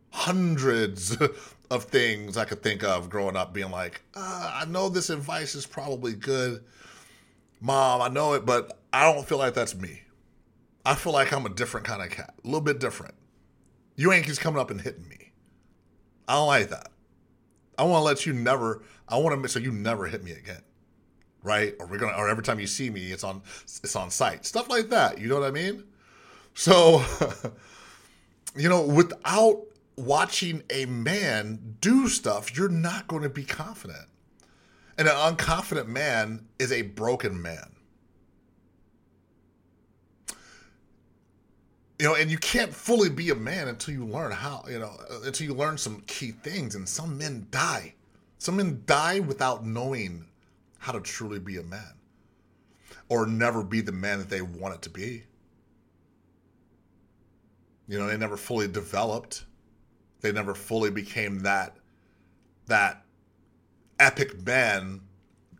hundreds 0.09 1.15
of 1.71 1.83
things 1.85 2.37
I 2.37 2.45
could 2.45 2.61
think 2.61 2.83
of 2.83 3.09
growing 3.09 3.37
up 3.37 3.53
being 3.53 3.71
like, 3.71 4.01
uh, 4.15 4.51
I 4.61 4.65
know 4.65 4.89
this 4.89 5.09
advice 5.09 5.55
is 5.55 5.65
probably 5.65 6.13
good. 6.13 6.63
Mom, 7.61 8.01
I 8.01 8.09
know 8.09 8.33
it, 8.33 8.45
but 8.45 8.79
I 8.91 9.11
don't 9.11 9.25
feel 9.25 9.37
like 9.37 9.53
that's 9.53 9.75
me. 9.75 10.01
I 10.85 10.95
feel 10.95 11.13
like 11.13 11.31
I'm 11.31 11.45
a 11.45 11.49
different 11.49 11.85
kind 11.85 12.01
of 12.01 12.09
cat, 12.09 12.33
a 12.43 12.47
little 12.47 12.61
bit 12.61 12.79
different. 12.79 13.13
You 13.95 14.11
ain't 14.11 14.25
just 14.25 14.41
coming 14.41 14.59
up 14.59 14.71
and 14.71 14.81
hitting 14.81 15.07
me. 15.07 15.31
I 16.27 16.35
don't 16.35 16.47
like 16.47 16.69
that. 16.69 16.89
I 17.77 17.83
want 17.83 18.01
to 18.01 18.05
let 18.05 18.25
you 18.25 18.33
never. 18.33 18.83
I 19.07 19.17
want 19.17 19.33
to 19.33 19.37
make 19.37 19.49
so 19.49 19.59
you 19.59 19.71
never 19.71 20.07
hit 20.07 20.23
me 20.23 20.31
again, 20.31 20.61
right? 21.43 21.75
Or 21.79 21.85
we're 21.85 21.97
gonna, 21.97 22.17
or 22.17 22.29
every 22.29 22.43
time 22.43 22.59
you 22.59 22.67
see 22.67 22.89
me, 22.89 23.11
it's 23.11 23.23
on, 23.23 23.41
it's 23.63 23.95
on 23.95 24.09
sight, 24.09 24.45
stuff 24.45 24.69
like 24.69 24.89
that. 24.89 25.19
You 25.19 25.27
know 25.27 25.39
what 25.39 25.47
I 25.47 25.51
mean? 25.51 25.83
So, 26.53 27.03
you 28.55 28.69
know, 28.69 28.81
without 28.81 29.61
watching 29.95 30.63
a 30.69 30.85
man 30.85 31.77
do 31.81 32.07
stuff, 32.07 32.55
you're 32.55 32.69
not 32.69 33.07
going 33.07 33.23
to 33.23 33.29
be 33.29 33.43
confident. 33.43 34.07
And 34.97 35.07
an 35.07 35.15
unconfident 35.15 35.87
man 35.87 36.47
is 36.59 36.71
a 36.71 36.83
broken 36.83 37.41
man. 37.41 37.75
You 42.01 42.07
know, 42.07 42.15
and 42.15 42.31
you 42.31 42.39
can't 42.39 42.73
fully 42.73 43.09
be 43.09 43.29
a 43.29 43.35
man 43.35 43.67
until 43.67 43.93
you 43.93 44.03
learn 44.07 44.31
how, 44.31 44.65
you 44.67 44.79
know, 44.79 44.91
until 45.23 45.45
you 45.45 45.53
learn 45.53 45.77
some 45.77 46.01
key 46.07 46.31
things. 46.31 46.73
And 46.73 46.89
some 46.89 47.15
men 47.15 47.45
die. 47.51 47.93
Some 48.39 48.55
men 48.55 48.81
die 48.87 49.19
without 49.19 49.63
knowing 49.63 50.25
how 50.79 50.93
to 50.93 50.99
truly 50.99 51.37
be 51.37 51.57
a 51.57 51.63
man 51.63 51.93
or 53.07 53.27
never 53.27 53.63
be 53.63 53.81
the 53.81 53.91
man 53.91 54.17
that 54.17 54.31
they 54.31 54.41
want 54.41 54.73
it 54.73 54.81
to 54.81 54.89
be. 54.89 55.25
You 57.87 57.99
know, 57.99 58.07
they 58.07 58.17
never 58.17 58.35
fully 58.35 58.67
developed. 58.67 59.45
They 60.21 60.31
never 60.31 60.55
fully 60.55 60.89
became 60.89 61.41
that 61.41 61.77
that 62.65 63.05
epic 63.99 64.43
man 64.43 65.01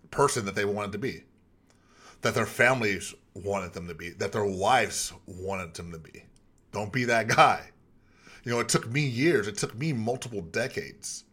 person 0.10 0.46
that 0.46 0.56
they 0.56 0.66
wanted 0.66 0.94
to 0.94 0.98
be. 0.98 1.24
That 2.22 2.34
their 2.34 2.48
families 2.48 3.14
wanted 3.36 3.74
them 3.74 3.88
to 3.90 3.94
be, 3.94 4.10
that 4.10 4.32
their 4.32 4.44
wives 4.44 5.14
wanted 5.28 5.76
them 5.76 5.92
to 5.92 6.00
be. 6.00 6.24
Don't 6.72 6.92
be 6.92 7.06
that 7.06 7.28
guy. 7.28 7.72
You 8.44 8.52
know, 8.52 8.60
it 8.60 8.70
took 8.70 8.90
me 8.90 9.02
years, 9.02 9.48
it 9.48 9.58
took 9.58 9.78
me 9.78 9.94
multiple 9.94 10.42
decades 10.42 11.26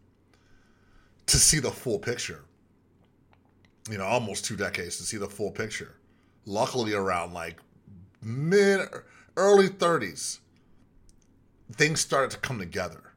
to 1.25 1.37
see 1.37 1.59
the 1.59 1.71
full 1.71 1.99
picture. 1.99 2.43
You 3.89 3.97
know, 3.97 4.05
almost 4.05 4.45
two 4.45 4.55
decades 4.55 4.97
to 4.97 5.03
see 5.03 5.17
the 5.17 5.27
full 5.27 5.51
picture. 5.51 5.95
Luckily, 6.45 6.93
around 6.93 7.33
like 7.33 7.59
mid, 8.21 8.87
early 9.35 9.69
30s, 9.69 10.39
things 11.73 11.99
started 11.99 12.31
to 12.31 12.37
come 12.37 12.59
together. 12.59 13.13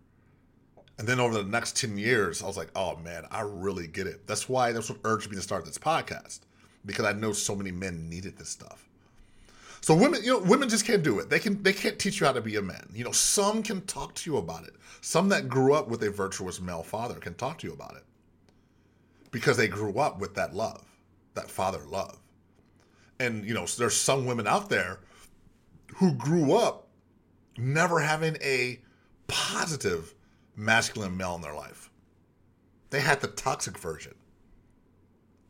And 0.98 1.08
then 1.08 1.20
over 1.20 1.34
the 1.34 1.48
next 1.48 1.76
10 1.76 1.98
years, 1.98 2.42
I 2.42 2.46
was 2.46 2.56
like, 2.56 2.70
oh 2.76 2.96
man, 2.96 3.26
I 3.30 3.40
really 3.40 3.86
get 3.86 4.06
it. 4.06 4.26
That's 4.26 4.48
why 4.48 4.72
that's 4.72 4.88
what 4.88 5.00
urged 5.04 5.30
me 5.30 5.36
to 5.36 5.42
start 5.42 5.64
this 5.64 5.78
podcast. 5.78 6.40
Because 6.84 7.04
I 7.04 7.12
know 7.12 7.32
so 7.32 7.54
many 7.54 7.72
men 7.72 8.08
needed 8.08 8.38
this 8.38 8.50
stuff. 8.50 8.88
So 9.82 9.96
women, 9.96 10.22
you 10.22 10.30
know, 10.30 10.38
women 10.38 10.68
just 10.68 10.86
can't 10.86 11.02
do 11.02 11.18
it. 11.18 11.28
They 11.28 11.40
can 11.40 11.60
they 11.62 11.72
can't 11.72 11.98
teach 11.98 12.20
you 12.20 12.26
how 12.26 12.32
to 12.32 12.40
be 12.40 12.54
a 12.54 12.62
man. 12.62 12.88
You 12.94 13.02
know, 13.04 13.10
some 13.10 13.64
can 13.64 13.80
talk 13.82 14.14
to 14.14 14.30
you 14.30 14.36
about 14.36 14.64
it. 14.64 14.74
Some 15.00 15.28
that 15.30 15.48
grew 15.48 15.74
up 15.74 15.88
with 15.88 16.04
a 16.04 16.10
virtuous 16.10 16.60
male 16.60 16.84
father 16.84 17.16
can 17.16 17.34
talk 17.34 17.58
to 17.58 17.66
you 17.66 17.72
about 17.72 17.96
it. 17.96 18.04
Because 19.32 19.56
they 19.56 19.66
grew 19.66 19.98
up 19.98 20.20
with 20.20 20.34
that 20.36 20.54
love, 20.54 20.84
that 21.34 21.50
father 21.50 21.80
love. 21.88 22.16
And 23.18 23.44
you 23.44 23.54
know, 23.54 23.66
there's 23.66 23.96
some 23.96 24.24
women 24.24 24.46
out 24.46 24.68
there 24.68 25.00
who 25.96 26.14
grew 26.14 26.54
up 26.54 26.86
never 27.58 27.98
having 27.98 28.36
a 28.40 28.80
positive 29.26 30.14
masculine 30.54 31.16
male 31.16 31.34
in 31.34 31.42
their 31.42 31.54
life. 31.54 31.90
They 32.90 33.00
had 33.00 33.20
the 33.20 33.26
toxic 33.26 33.78
version, 33.78 34.14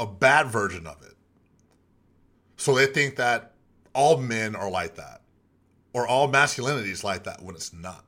a 0.00 0.06
bad 0.06 0.46
version 0.46 0.86
of 0.86 1.02
it. 1.02 1.16
So 2.56 2.74
they 2.74 2.86
think 2.86 3.16
that 3.16 3.51
all 3.94 4.16
men 4.16 4.54
are 4.54 4.70
like 4.70 4.96
that, 4.96 5.22
or 5.92 6.06
all 6.06 6.28
masculinity 6.28 6.90
is 6.90 7.04
like 7.04 7.24
that 7.24 7.42
when 7.42 7.54
it's 7.54 7.72
not. 7.72 8.04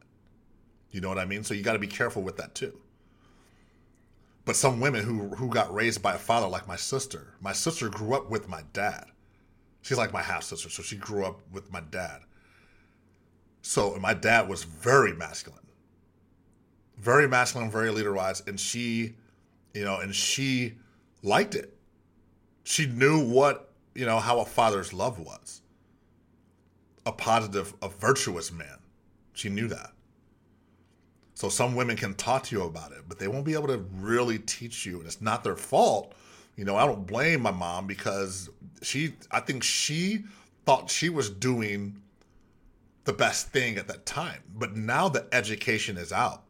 You 0.91 1.01
know 1.01 1.09
what 1.09 1.19
I 1.19 1.25
mean? 1.25 1.43
So 1.43 1.55
you 1.55 1.63
got 1.63 1.73
to 1.73 1.79
be 1.79 1.87
careful 1.87 2.23
with 2.23 2.37
that 2.37 2.55
too. 2.55 2.79
But 4.45 4.57
some 4.57 4.81
women 4.81 5.05
who 5.05 5.35
who 5.35 5.49
got 5.49 5.75
raised 5.75 6.03
by 6.03 6.15
a 6.15 6.19
father 6.19 6.47
like 6.47 6.69
my 6.69 6.77
sister, 6.77 7.35
my 7.41 7.53
sister 7.53 7.89
grew 7.89 8.15
up 8.15 8.31
with 8.31 8.49
my 8.49 8.63
dad. 8.73 9.07
She's 9.83 9.99
like 9.99 10.13
my 10.13 10.23
half 10.23 10.43
sister, 10.43 10.69
so 10.69 10.83
she 10.83 10.97
grew 10.97 11.25
up 11.25 11.41
with 11.51 11.73
my 11.73 11.81
dad. 11.81 12.21
So 13.63 13.97
my 13.97 14.15
dad 14.15 14.49
was 14.49 14.65
very 14.65 15.15
masculine, 15.15 15.67
very 16.99 17.27
masculine, 17.27 17.71
very 17.71 17.91
leader 17.91 18.13
wise, 18.13 18.43
and 18.47 18.61
she, 18.61 19.17
you 19.73 19.85
know, 19.85 19.99
and 19.99 20.15
she 20.15 20.75
liked 21.23 21.55
it. 21.55 21.75
She 22.63 22.87
knew 22.87 23.27
what 23.27 23.73
you 23.95 24.05
know 24.05 24.21
how 24.21 24.41
a 24.41 24.45
father's 24.45 24.93
love 24.93 25.19
was. 25.19 25.63
A 27.07 27.13
positive, 27.13 27.75
a 27.83 27.89
virtuous 27.89 28.51
man. 28.53 28.79
She 29.35 29.49
knew 29.49 29.69
that. 29.69 29.93
So 31.35 31.49
some 31.49 31.75
women 31.75 31.97
can 31.97 32.15
talk 32.15 32.45
to 32.45 32.57
you 32.57 32.63
about 32.63 32.93
it, 32.93 33.03
but 33.09 33.19
they 33.19 33.29
won't 33.29 33.45
be 33.45 33.55
able 33.55 33.67
to 33.67 33.79
really 33.97 34.39
teach 34.39 34.87
you, 34.87 34.99
and 34.99 35.07
it's 35.07 35.21
not 35.21 35.43
their 35.43 35.57
fault. 35.57 36.15
You 36.57 36.65
know, 36.65 36.77
I 36.77 36.87
don't 36.87 37.07
blame 37.07 37.43
my 37.43 37.51
mom 37.51 37.89
because 37.89 38.49
she, 38.83 39.15
I 39.33 39.41
think 39.41 39.65
she 39.65 40.25
thought 40.65 40.89
she 40.89 41.09
was 41.09 41.29
doing 41.29 42.01
the 43.03 43.13
best 43.13 43.49
thing 43.49 43.77
at 43.77 43.89
that 43.89 44.07
time. 44.07 44.43
But 44.55 44.77
now 44.77 45.09
the 45.09 45.27
education 45.33 45.97
is 45.97 46.13
out. 46.13 46.45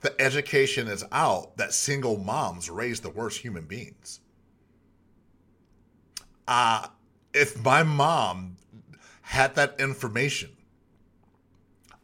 The 0.00 0.14
education 0.20 0.86
is 0.86 1.04
out 1.10 1.56
that 1.56 1.72
single 1.72 2.18
moms 2.18 2.68
raise 2.70 3.00
the 3.00 3.10
worst 3.10 3.40
human 3.40 3.64
beings. 3.64 4.20
Uh, 6.46 6.86
if 7.34 7.62
my 7.64 7.82
mom 7.82 8.57
had 9.28 9.54
that 9.54 9.80
information, 9.80 10.50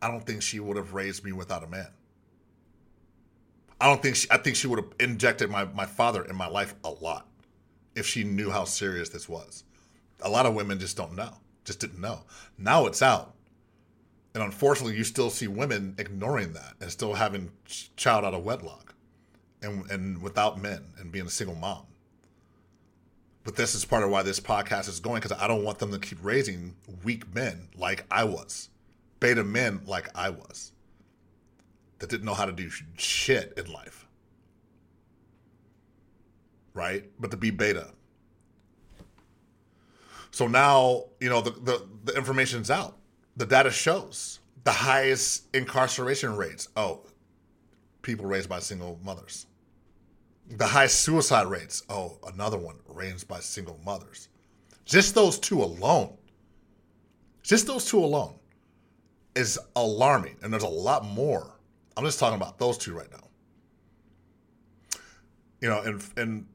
I 0.01 0.09
don't 0.09 0.25
think 0.25 0.43
she 0.43 0.61
would 0.61 0.77
have 0.77 0.95
raised 0.95 1.25
me 1.25 1.33
without 1.33 1.65
a 1.65 1.67
man. 1.67 1.89
I 3.81 3.87
don't 3.87 4.03
think 4.03 4.17
she, 4.17 4.29
I 4.31 4.39
think 4.39 4.57
she 4.57 4.67
would 4.67 4.79
have 4.79 4.93
injected 5.01 5.51
my, 5.51 5.65
my 5.65 5.87
father 5.87 6.25
in 6.25 6.37
my 6.37 6.47
life 6.47 6.75
a 6.85 6.91
lot 6.91 7.27
if 7.95 8.07
she 8.07 8.25
knew 8.25 8.51
how 8.51 8.65
serious 8.65 9.09
this 9.09 9.29
was. 9.29 9.65
A 10.23 10.29
lot 10.29 10.47
of 10.47 10.55
women 10.55 10.79
just 10.79 10.97
don't 10.97 11.15
know, 11.15 11.35
just 11.65 11.81
didn't 11.81 12.01
know. 12.01 12.21
Now 12.57 12.87
it's 12.87 13.03
out 13.03 13.35
and 14.35 14.43
unfortunately, 14.43 14.97
you 14.97 15.05
still 15.05 15.31
see 15.31 15.47
women 15.47 15.95
ignoring 15.97 16.55
that 16.55 16.75
and 16.81 16.91
still 16.91 17.15
having 17.15 17.53
child 17.97 18.25
out 18.25 18.35
of 18.35 18.43
wedlock 18.43 18.95
and, 19.63 19.89
and 19.91 20.21
without 20.21 20.61
men 20.61 20.83
and 20.99 21.13
being 21.13 21.27
a 21.27 21.31
single 21.31 21.55
mom. 21.55 21.87
But 23.45 23.57
this 23.57 23.75
is 23.75 23.85
part 23.85 24.03
of 24.03 24.11
why 24.11 24.23
this 24.23 24.41
podcast 24.41 24.89
is 24.89 25.01
going 25.01 25.21
because 25.21 25.39
I 25.39 25.47
don't 25.47 25.65
want 25.65 25.79
them 25.79 25.93
to 25.93 25.99
keep 25.99 26.19
raising 26.23 26.75
weak 27.05 27.33
men 27.35 27.69
like 27.77 28.07
I 28.11 28.25
was, 28.25 28.71
beta 29.21 29.45
men 29.45 29.83
like 29.87 30.09
I 30.15 30.31
was, 30.31 30.73
that 31.99 32.09
didn't 32.09 32.25
know 32.25 32.35
how 32.35 32.47
to 32.47 32.53
do 32.53 32.71
shit 32.97 33.53
in 33.59 33.71
life. 33.71 34.07
Right? 36.73 37.05
But 37.21 37.31
to 37.33 37.37
be 37.37 37.51
beta. 37.51 37.91
So 40.31 40.49
now, 40.49 41.05
you 41.21 41.29
know, 41.29 41.43
the, 41.43 41.51
the, 41.51 41.87
the 42.05 42.17
information's 42.17 42.71
out. 42.71 42.97
The 43.37 43.47
data 43.47 43.71
shows 43.71 44.41
the 44.65 44.73
highest 44.73 45.55
incarceration 45.55 46.37
rates. 46.37 46.69
Oh, 46.77 47.03
people 48.03 48.27
raised 48.27 48.49
by 48.49 48.61
single 48.61 48.99
mothers. 49.05 49.47
The 50.49 50.67
highest 50.67 51.01
suicide 51.01 51.47
rates. 51.47 51.83
Oh, 51.89 52.19
another 52.27 52.59
one 52.59 52.77
raised 52.87 53.27
by 53.27 53.41
single 53.41 53.81
mothers. 53.85 54.29
Just 54.85 55.15
those 55.15 55.39
two 55.39 55.63
alone. 55.63 56.17
Just 57.43 57.67
those 57.67 57.85
two 57.85 57.99
alone 57.99 58.35
is 59.35 59.59
alarming. 59.77 60.37
And 60.43 60.53
there's 60.53 60.63
a 60.63 60.69
lot 60.69 61.05
more. 61.05 61.59
I'm 61.97 62.05
just 62.05 62.19
talking 62.19 62.37
about 62.37 62.59
those 62.59 62.77
two 62.79 62.95
right 62.95 63.11
now. 63.11 64.99
You 65.61 65.69
know, 65.69 65.81
and 65.81 66.05
and 66.17 66.47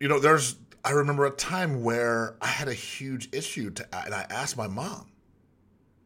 you 0.00 0.08
know, 0.08 0.18
there's 0.18 0.56
I 0.84 0.90
remember 0.90 1.24
a 1.24 1.30
time 1.30 1.82
where 1.82 2.36
I 2.42 2.48
had 2.48 2.68
a 2.68 2.74
huge 2.74 3.28
issue 3.32 3.70
to 3.70 3.88
and 4.04 4.14
I 4.14 4.26
asked 4.28 4.56
my 4.56 4.66
mom. 4.66 5.10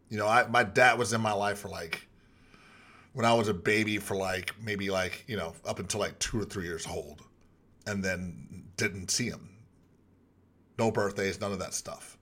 You 0.08 0.18
know, 0.18 0.26
I 0.28 0.46
my 0.46 0.62
dad 0.62 0.98
was 0.98 1.12
in 1.12 1.20
my 1.20 1.32
life 1.32 1.58
for 1.58 1.68
like 1.68 2.08
when 3.18 3.25
I 3.25 3.34
was 3.34 3.48
a 3.48 3.54
baby 3.54 3.98
for 3.98 4.14
like 4.14 4.54
maybe 4.62 4.90
like, 4.90 5.25
you 5.26 5.37
know, 5.37 5.52
up 5.66 5.80
until 5.80 5.98
like 5.98 6.20
2 6.20 6.40
or 6.40 6.44
3 6.44 6.62
years 6.62 6.87
old 6.87 7.22
and 7.84 8.04
then 8.04 8.68
didn't 8.76 9.10
see 9.10 9.26
him. 9.26 9.56
No 10.78 10.92
birthdays, 10.92 11.40
none 11.40 11.50
of 11.50 11.58
that 11.58 11.75
stuff. 11.75 12.16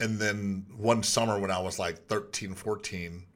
And 0.00 0.18
then 0.18 0.64
one 0.74 1.02
summer 1.02 1.38
when 1.38 1.50
I 1.50 1.58
was 1.58 1.78
like 1.78 2.06
13, 2.06 2.54
14, 2.54 3.26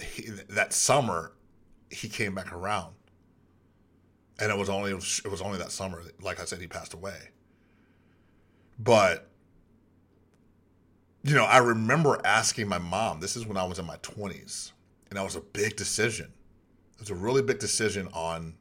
he, 0.00 0.22
that 0.48 0.72
summer 0.72 1.32
he 1.90 2.08
came 2.08 2.36
back 2.36 2.52
around. 2.52 2.94
And 4.38 4.52
it 4.52 4.56
was 4.56 4.68
only 4.68 4.92
it 4.92 5.28
was 5.28 5.42
only 5.42 5.58
that 5.58 5.72
summer 5.72 6.04
like 6.22 6.38
I 6.40 6.44
said 6.44 6.60
he 6.60 6.68
passed 6.68 6.94
away. 6.94 7.30
But 8.78 9.28
you 11.22 11.34
know, 11.34 11.44
I 11.44 11.58
remember 11.58 12.20
asking 12.24 12.68
my 12.68 12.78
mom, 12.78 13.20
this 13.20 13.36
is 13.36 13.46
when 13.46 13.56
I 13.56 13.64
was 13.64 13.78
in 13.78 13.86
my 13.86 13.96
20s, 13.98 14.72
and 15.10 15.18
that 15.18 15.24
was 15.24 15.36
a 15.36 15.40
big 15.40 15.76
decision. 15.76 16.32
It 16.94 17.00
was 17.00 17.10
a 17.10 17.14
really 17.14 17.42
big 17.42 17.58
decision 17.58 18.08
on 18.12 18.54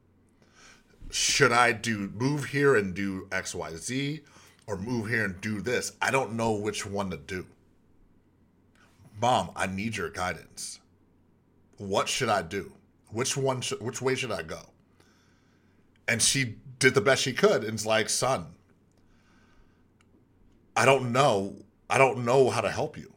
should 1.09 1.51
I 1.51 1.71
do 1.71 2.11
move 2.15 2.45
here 2.45 2.75
and 2.75 2.93
do 2.93 3.27
XYZ 3.27 4.21
or 4.65 4.77
move 4.77 5.07
here 5.07 5.23
and 5.23 5.39
do 5.39 5.61
this. 5.61 5.93
I 6.01 6.11
don't 6.11 6.33
know 6.33 6.51
which 6.53 6.85
one 6.85 7.09
to 7.11 7.17
do. 7.17 7.45
Mom, 9.19 9.51
I 9.55 9.67
need 9.67 9.95
your 9.95 10.09
guidance. 10.09 10.79
What 11.77 12.09
should 12.09 12.29
I 12.29 12.41
do? 12.41 12.73
Which 13.09 13.37
one 13.37 13.61
should, 13.61 13.81
which 13.81 14.01
way 14.01 14.15
should 14.15 14.31
I 14.31 14.43
go? 14.43 14.59
And 16.07 16.21
she 16.21 16.55
did 16.79 16.93
the 16.93 17.01
best 17.01 17.23
she 17.23 17.33
could 17.33 17.63
and 17.63 17.73
it's 17.73 17.85
like, 17.85 18.09
"Son, 18.09 18.47
I 20.75 20.85
don't 20.85 21.11
know. 21.11 21.55
I 21.89 21.97
don't 21.97 22.25
know 22.25 22.49
how 22.49 22.61
to 22.61 22.69
help 22.69 22.97
you. 22.97 23.13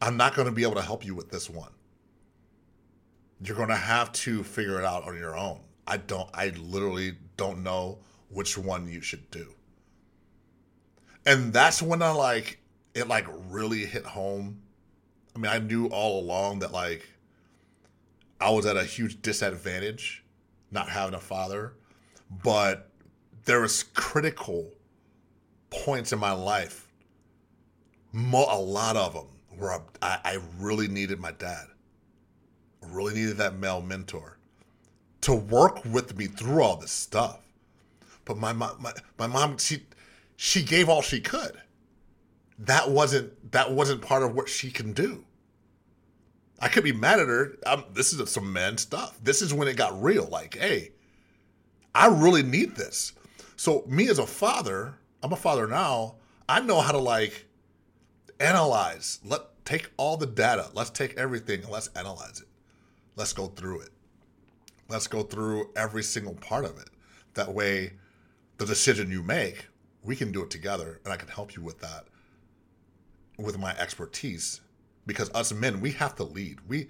I'm 0.00 0.16
not 0.16 0.34
going 0.34 0.46
to 0.46 0.52
be 0.52 0.62
able 0.62 0.76
to 0.76 0.82
help 0.82 1.04
you 1.04 1.14
with 1.14 1.30
this 1.30 1.50
one. 1.50 1.72
You're 3.42 3.56
going 3.56 3.68
to 3.68 3.76
have 3.76 4.12
to 4.12 4.42
figure 4.44 4.78
it 4.78 4.84
out 4.84 5.06
on 5.06 5.16
your 5.16 5.36
own. 5.36 5.60
I 5.86 5.96
don't 5.96 6.28
I 6.32 6.50
literally 6.50 7.16
don't 7.36 7.62
know 7.62 7.98
which 8.28 8.56
one 8.56 8.88
you 8.88 9.00
should 9.00 9.30
do." 9.30 9.54
and 11.26 11.52
that's 11.52 11.82
when 11.82 12.02
I 12.02 12.10
like 12.10 12.60
it 12.94 13.08
like 13.08 13.26
really 13.48 13.86
hit 13.86 14.04
home. 14.04 14.62
I 15.34 15.38
mean, 15.38 15.52
I 15.52 15.58
knew 15.58 15.86
all 15.86 16.20
along 16.20 16.60
that 16.60 16.72
like 16.72 17.08
I 18.40 18.50
was 18.50 18.66
at 18.66 18.76
a 18.76 18.84
huge 18.84 19.22
disadvantage 19.22 20.24
not 20.70 20.88
having 20.88 21.14
a 21.14 21.20
father, 21.20 21.74
but 22.42 22.90
there 23.44 23.60
was 23.60 23.82
critical 23.82 24.70
points 25.68 26.12
in 26.12 26.18
my 26.18 26.32
life, 26.32 26.89
mo- 28.12 28.48
a 28.50 28.58
lot 28.58 28.96
of 28.96 29.14
them, 29.14 29.26
where 29.58 29.80
I, 30.02 30.18
I 30.24 30.38
really 30.58 30.88
needed 30.88 31.20
my 31.20 31.32
dad. 31.32 31.66
I 32.82 32.86
really 32.88 33.14
needed 33.14 33.36
that 33.38 33.56
male 33.56 33.82
mentor 33.82 34.38
to 35.22 35.34
work 35.34 35.84
with 35.84 36.16
me 36.16 36.26
through 36.26 36.62
all 36.62 36.76
this 36.76 36.92
stuff. 36.92 37.40
But 38.24 38.38
my 38.38 38.52
my 38.52 38.70
my, 38.78 38.92
my 39.18 39.26
mom, 39.26 39.58
she 39.58 39.84
she 40.36 40.62
gave 40.62 40.88
all 40.88 41.02
she 41.02 41.20
could. 41.20 41.60
That 42.58 42.90
wasn't 42.90 43.52
that 43.52 43.72
wasn't 43.72 44.02
part 44.02 44.22
of 44.22 44.34
what 44.34 44.48
she 44.48 44.70
can 44.70 44.92
do. 44.92 45.24
I 46.60 46.68
could 46.68 46.84
be 46.84 46.92
mad 46.92 47.20
at 47.20 47.28
her. 47.28 47.56
I'm, 47.66 47.84
this 47.94 48.12
is 48.12 48.30
some 48.30 48.52
man 48.52 48.76
stuff. 48.76 49.18
This 49.22 49.40
is 49.40 49.54
when 49.54 49.66
it 49.66 49.76
got 49.76 50.02
real. 50.02 50.26
Like, 50.26 50.56
hey, 50.58 50.92
I 51.94 52.08
really 52.08 52.42
need 52.42 52.76
this. 52.76 53.12
So 53.56 53.84
me 53.86 54.08
as 54.08 54.18
a 54.18 54.26
father, 54.26 54.94
I'm 55.22 55.32
a 55.32 55.36
father 55.36 55.66
now. 55.66 56.16
I 56.48 56.60
know 56.60 56.80
how 56.80 56.92
to 56.92 56.98
like 56.98 57.46
analyze. 58.40 59.20
Let 59.24 59.42
take 59.64 59.90
all 59.96 60.16
the 60.16 60.26
data. 60.26 60.70
Let's 60.74 60.90
take 60.90 61.16
everything 61.16 61.62
and 61.62 61.70
let's 61.70 61.88
analyze 61.88 62.40
it. 62.40 62.48
Let's 63.16 63.32
go 63.32 63.46
through 63.46 63.82
it. 63.82 63.90
Let's 64.88 65.06
go 65.06 65.22
through 65.22 65.70
every 65.76 66.02
single 66.02 66.34
part 66.34 66.64
of 66.64 66.78
it. 66.78 66.88
That 67.34 67.54
way, 67.54 67.92
the 68.58 68.66
decision 68.66 69.10
you 69.10 69.22
make 69.22 69.66
we 70.02 70.16
can 70.16 70.32
do 70.32 70.42
it 70.42 70.50
together 70.50 71.00
and 71.04 71.12
I 71.12 71.16
can 71.16 71.28
help 71.28 71.54
you 71.56 71.62
with 71.62 71.80
that 71.80 72.04
with 73.38 73.58
my 73.58 73.76
expertise 73.78 74.60
because 75.06 75.30
us 75.30 75.52
men 75.52 75.80
we 75.80 75.92
have 75.92 76.14
to 76.16 76.24
lead. 76.24 76.58
We 76.68 76.88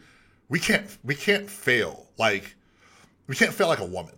we 0.49 0.59
can't 0.59 0.85
we 1.05 1.15
can't 1.15 1.49
fail 1.49 2.09
like 2.19 2.57
we 3.27 3.37
can't 3.37 3.53
fail 3.53 3.69
like 3.69 3.81
a 3.81 3.85
woman. 3.85 4.15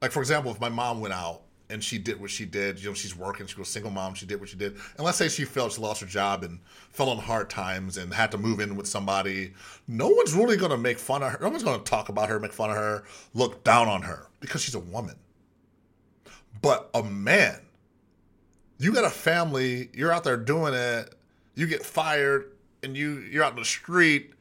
Like 0.00 0.12
for 0.12 0.20
example, 0.20 0.50
if 0.50 0.60
my 0.60 0.68
mom 0.68 1.00
went 1.00 1.14
out 1.14 1.42
and 1.70 1.82
she 1.84 1.98
did 1.98 2.20
what 2.20 2.30
she 2.30 2.44
did, 2.44 2.80
you 2.80 2.88
know, 2.88 2.94
she's 2.94 3.16
working, 3.16 3.46
she 3.46 3.56
was 3.56 3.68
a 3.68 3.72
single 3.72 3.90
mom, 3.90 4.14
she 4.14 4.26
did 4.26 4.40
what 4.40 4.48
she 4.48 4.56
did. 4.56 4.72
And 4.96 5.04
let's 5.04 5.18
say 5.18 5.28
she 5.28 5.44
felt 5.44 5.72
she 5.72 5.80
lost 5.80 6.00
her 6.00 6.06
job 6.06 6.42
and 6.42 6.60
fell 6.90 7.10
on 7.10 7.18
hard 7.18 7.50
times 7.50 7.96
and 7.96 8.12
had 8.12 8.30
to 8.32 8.38
move 8.38 8.60
in 8.60 8.76
with 8.76 8.86
somebody. 8.86 9.52
No 9.86 10.08
one's 10.08 10.34
really 10.34 10.56
gonna 10.56 10.78
make 10.78 10.98
fun 10.98 11.22
of 11.22 11.32
her. 11.32 11.38
No 11.40 11.50
one's 11.50 11.62
gonna 11.62 11.82
talk 11.82 12.08
about 12.08 12.28
her, 12.28 12.40
make 12.40 12.52
fun 12.52 12.70
of 12.70 12.76
her, 12.76 13.04
look 13.34 13.64
down 13.64 13.88
on 13.88 14.02
her 14.02 14.28
because 14.40 14.62
she's 14.62 14.74
a 14.74 14.80
woman. 14.80 15.16
But 16.60 16.90
a 16.94 17.02
man 17.02 17.60
you 18.78 18.92
got 18.92 19.04
a 19.04 19.10
family, 19.10 19.90
you're 19.92 20.12
out 20.12 20.24
there 20.24 20.36
doing 20.36 20.72
it, 20.72 21.14
you 21.54 21.66
get 21.66 21.84
fired, 21.84 22.52
and 22.82 22.96
you 22.96 23.18
you're 23.18 23.42
out 23.42 23.52
in 23.52 23.58
the 23.58 23.64
street, 23.64 24.32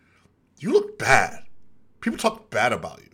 you 0.59 0.71
look 0.71 0.99
bad. 0.99 1.43
People 1.99 2.19
talk 2.19 2.49
bad 2.49 2.71
about 2.71 2.99
you. 2.99 3.09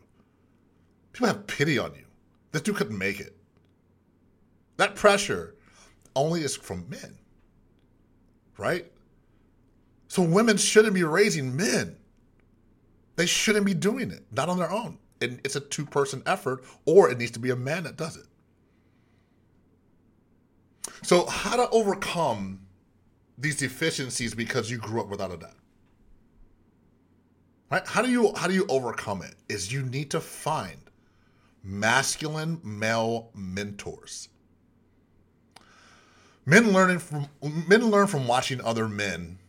People 1.13 1.27
have 1.27 1.47
pity 1.47 1.79
on 1.79 1.93
you. 1.95 2.03
This 2.51 2.61
dude 2.61 2.75
couldn't 2.75 2.97
make 2.97 3.19
it. 3.19 3.35
That 4.77 4.95
pressure 4.95 5.55
only 6.15 6.41
is 6.41 6.55
from 6.55 6.89
men, 6.89 7.17
right? 8.57 8.91
So 10.07 10.21
women 10.21 10.57
shouldn't 10.57 10.93
be 10.93 11.03
raising 11.03 11.55
men. 11.55 11.95
They 13.15 13.25
shouldn't 13.25 13.65
be 13.65 13.73
doing 13.73 14.11
it, 14.11 14.25
not 14.31 14.49
on 14.49 14.57
their 14.57 14.71
own. 14.71 14.97
And 15.21 15.39
it's 15.43 15.55
a 15.55 15.59
two 15.59 15.85
person 15.85 16.21
effort, 16.25 16.63
or 16.85 17.09
it 17.09 17.17
needs 17.17 17.31
to 17.31 17.39
be 17.39 17.51
a 17.51 17.55
man 17.55 17.83
that 17.83 17.97
does 17.97 18.17
it. 18.17 18.25
So, 21.03 21.25
how 21.25 21.55
to 21.55 21.69
overcome 21.69 22.61
these 23.37 23.57
deficiencies 23.57 24.33
because 24.33 24.69
you 24.69 24.77
grew 24.77 25.01
up 25.01 25.07
without 25.07 25.31
a 25.31 25.37
dad? 25.37 25.53
Right? 27.71 27.87
How 27.87 28.01
do 28.01 28.09
you 28.09 28.33
how 28.35 28.47
do 28.47 28.53
you 28.53 28.65
overcome 28.69 29.21
it? 29.21 29.35
Is 29.49 29.71
you 29.71 29.83
need 29.83 30.11
to 30.11 30.19
find 30.19 30.77
masculine 31.63 32.59
male 32.63 33.31
mentors. 33.33 34.29
Men 36.45 36.71
learning 36.71 36.99
from 36.99 37.27
men 37.41 37.89
learn 37.89 38.07
from 38.07 38.27
watching 38.27 38.61
other 38.61 38.89
men 38.89 39.39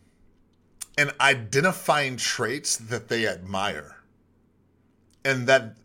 and 0.97 1.11
identifying 1.19 2.17
traits 2.17 2.77
that 2.77 3.09
they 3.09 3.27
admire. 3.27 3.97
And 5.23 5.47
that 5.47 5.75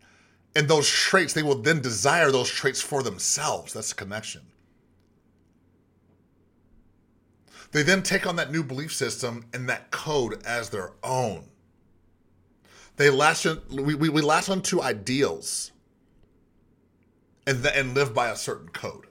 and 0.55 0.67
those 0.67 0.89
traits 0.89 1.33
they 1.33 1.43
will 1.43 1.61
then 1.61 1.81
desire 1.81 2.31
those 2.31 2.49
traits 2.49 2.81
for 2.81 3.03
themselves. 3.03 3.73
That's 3.73 3.91
a 3.91 3.95
connection. 3.95 4.41
They 7.71 7.83
then 7.83 8.03
take 8.03 8.27
on 8.27 8.35
that 8.35 8.51
new 8.51 8.63
belief 8.63 8.93
system 8.93 9.45
and 9.53 9.67
that 9.69 9.91
code 9.91 10.41
as 10.45 10.69
their 10.69 10.91
own. 11.03 11.45
They 12.97 13.09
latch 13.09 13.45
on, 13.45 13.61
we, 13.71 13.95
we, 13.95 14.09
we 14.09 14.21
latch 14.21 14.49
onto 14.49 14.81
ideals 14.81 15.71
and, 17.47 17.63
the, 17.63 17.75
and 17.75 17.95
live 17.95 18.13
by 18.13 18.29
a 18.29 18.35
certain 18.35 18.69
code. 18.69 19.07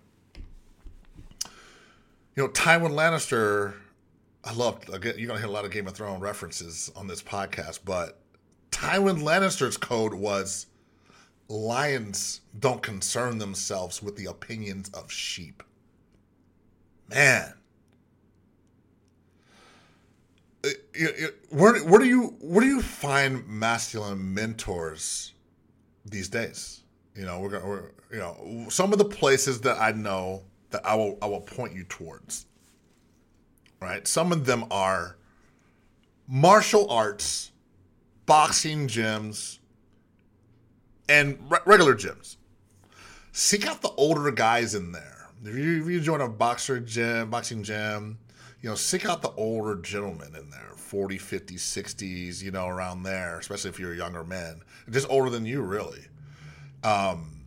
You 2.40 2.46
know, 2.46 2.52
Tywin 2.54 2.92
Lannister, 2.92 3.74
I 4.42 4.54
love, 4.54 4.82
you're 4.88 4.98
going 4.98 5.14
to 5.18 5.36
hear 5.36 5.44
a 5.44 5.50
lot 5.50 5.66
of 5.66 5.70
Game 5.72 5.86
of 5.86 5.92
Thrones 5.92 6.22
references 6.22 6.90
on 6.96 7.06
this 7.06 7.22
podcast, 7.22 7.80
but 7.84 8.18
Tywin 8.70 9.20
Lannister's 9.20 9.76
code 9.76 10.14
was 10.14 10.64
lions 11.48 12.40
don't 12.58 12.80
concern 12.80 13.36
themselves 13.36 14.02
with 14.02 14.16
the 14.16 14.24
opinions 14.24 14.88
of 14.94 15.12
sheep. 15.12 15.62
Man, 17.10 17.52
uh, 20.64 20.68
where 21.50 21.78
where 21.80 22.00
do 22.00 22.06
you 22.06 22.36
where 22.40 22.62
do 22.62 22.68
you 22.68 22.80
find 22.80 23.46
masculine 23.46 24.32
mentors 24.32 25.34
these 26.06 26.30
days? 26.30 26.84
You 27.14 27.26
know, 27.26 27.40
we're, 27.40 27.62
we're 27.62 27.90
you 28.10 28.18
know 28.18 28.64
some 28.70 28.94
of 28.94 28.98
the 28.98 29.04
places 29.04 29.60
that 29.60 29.78
I 29.78 29.92
know 29.92 30.44
that 30.70 30.84
I 30.84 30.94
will 30.94 31.18
I 31.20 31.26
will 31.26 31.40
point 31.40 31.74
you 31.74 31.84
towards. 31.84 32.46
Right? 33.80 34.06
Some 34.06 34.32
of 34.32 34.44
them 34.44 34.66
are 34.70 35.16
martial 36.28 36.90
arts, 36.90 37.50
boxing 38.26 38.86
gyms, 38.86 39.58
and 41.08 41.38
re- 41.50 41.58
regular 41.64 41.94
gyms. 41.94 42.36
Seek 43.32 43.66
out 43.66 43.80
the 43.80 43.90
older 43.90 44.30
guys 44.30 44.74
in 44.74 44.92
there. 44.92 45.28
If 45.42 45.56
you, 45.56 45.82
if 45.82 45.88
you 45.88 46.00
join 46.00 46.20
a 46.20 46.28
boxer 46.28 46.80
gym, 46.80 47.30
boxing 47.30 47.62
gym, 47.62 48.18
you 48.60 48.68
know, 48.68 48.74
seek 48.74 49.06
out 49.06 49.22
the 49.22 49.30
older 49.30 49.76
gentlemen 49.76 50.34
in 50.36 50.50
there, 50.50 50.72
40, 50.76 51.16
50, 51.16 51.54
60s, 51.54 52.42
you 52.42 52.50
know, 52.50 52.66
around 52.66 53.02
there, 53.02 53.38
especially 53.38 53.70
if 53.70 53.78
you're 53.78 53.94
a 53.94 53.96
younger 53.96 54.24
man, 54.24 54.60
just 54.90 55.08
older 55.08 55.30
than 55.30 55.46
you, 55.46 55.62
really. 55.62 56.04
Um, 56.84 57.40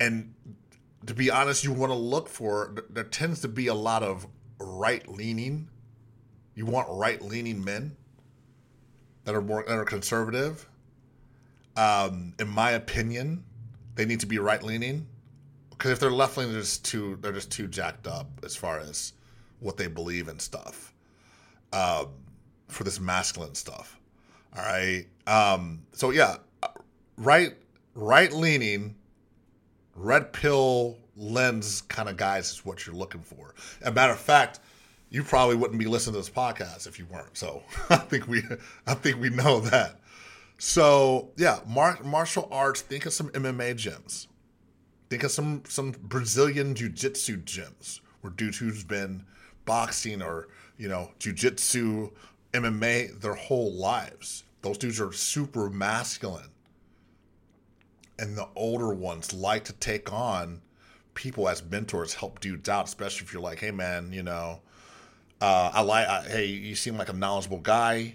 and 0.00 0.34
to 1.06 1.14
be 1.14 1.30
honest, 1.30 1.64
you 1.64 1.72
want 1.72 1.92
to 1.92 1.98
look 1.98 2.28
for, 2.28 2.74
there 2.90 3.04
tends 3.04 3.40
to 3.40 3.48
be 3.48 3.68
a 3.68 3.74
lot 3.74 4.02
of 4.02 4.26
right 4.58 5.06
leaning. 5.08 5.68
You 6.54 6.66
want 6.66 6.88
right 6.90 7.20
leaning 7.22 7.64
men 7.64 7.96
that 9.24 9.34
are 9.34 9.42
more, 9.42 9.64
that 9.66 9.76
are 9.76 9.84
conservative. 9.84 10.68
Um, 11.76 12.34
in 12.40 12.48
my 12.48 12.72
opinion, 12.72 13.44
they 13.94 14.04
need 14.04 14.20
to 14.20 14.26
be 14.26 14.38
right 14.38 14.62
leaning 14.62 15.06
because 15.70 15.92
if 15.92 16.00
they're 16.00 16.10
left 16.10 16.36
leaning, 16.36 16.52
they're 16.52 16.62
just 16.62 16.84
too, 16.84 17.18
they're 17.20 17.32
just 17.32 17.52
too 17.52 17.68
jacked 17.68 18.08
up 18.08 18.28
as 18.44 18.56
far 18.56 18.80
as 18.80 19.12
what 19.60 19.76
they 19.76 19.86
believe 19.86 20.28
in 20.28 20.38
stuff 20.40 20.92
um, 21.72 22.08
for 22.66 22.82
this 22.84 22.98
masculine 22.98 23.54
stuff. 23.54 23.98
All 24.56 24.62
right. 24.64 25.06
Um, 25.26 25.82
so 25.92 26.10
yeah, 26.10 26.36
right, 27.16 27.54
right 27.94 28.32
leaning, 28.32 28.96
red 29.98 30.32
pill 30.32 30.98
lens 31.16 31.82
kind 31.82 32.08
of 32.08 32.16
guys 32.16 32.50
is 32.50 32.64
what 32.64 32.86
you're 32.86 32.94
looking 32.94 33.22
for. 33.22 33.54
As 33.80 33.88
a 33.88 33.92
matter 33.92 34.12
of 34.12 34.20
fact, 34.20 34.60
you 35.10 35.22
probably 35.22 35.56
wouldn't 35.56 35.78
be 35.78 35.86
listening 35.86 36.14
to 36.14 36.20
this 36.20 36.30
podcast 36.30 36.86
if 36.86 36.98
you 36.98 37.06
weren't. 37.06 37.36
So 37.36 37.62
I 37.90 37.96
think 37.96 38.28
we, 38.28 38.42
I 38.86 38.94
think 38.94 39.20
we 39.20 39.30
know 39.30 39.60
that. 39.60 40.00
So 40.58 41.30
yeah, 41.36 41.60
mar- 41.66 42.02
martial 42.04 42.48
arts. 42.50 42.80
Think 42.80 43.06
of 43.06 43.12
some 43.12 43.30
MMA 43.30 43.74
gyms. 43.74 44.26
Think 45.08 45.22
of 45.22 45.30
some 45.30 45.62
some 45.66 45.92
Brazilian 46.02 46.74
jiu-jitsu 46.74 47.38
gyms 47.42 48.00
where 48.20 48.32
dudes 48.32 48.58
who's 48.58 48.84
been 48.84 49.24
boxing 49.64 50.22
or 50.22 50.48
you 50.76 50.88
know 50.88 51.10
jiu-jitsu 51.18 52.10
mma 52.52 53.20
their 53.20 53.34
whole 53.34 53.72
lives 53.74 54.44
those 54.62 54.78
dudes 54.78 55.00
are 55.00 55.12
super 55.12 55.68
masculine 55.68 56.50
and 58.18 58.36
the 58.36 58.48
older 58.56 58.92
ones 58.92 59.32
like 59.32 59.64
to 59.64 59.72
take 59.74 60.12
on 60.12 60.60
people 61.14 61.48
as 61.48 61.64
mentors 61.64 62.14
help 62.14 62.40
dudes 62.40 62.68
out 62.68 62.86
especially 62.86 63.24
if 63.24 63.32
you're 63.32 63.42
like 63.42 63.58
hey 63.58 63.70
man 63.70 64.12
you 64.12 64.22
know 64.22 64.60
uh, 65.40 65.70
i 65.74 65.80
like 65.80 66.06
I, 66.06 66.22
hey 66.22 66.46
you 66.46 66.74
seem 66.74 66.96
like 66.96 67.08
a 67.08 67.12
knowledgeable 67.12 67.58
guy 67.58 68.14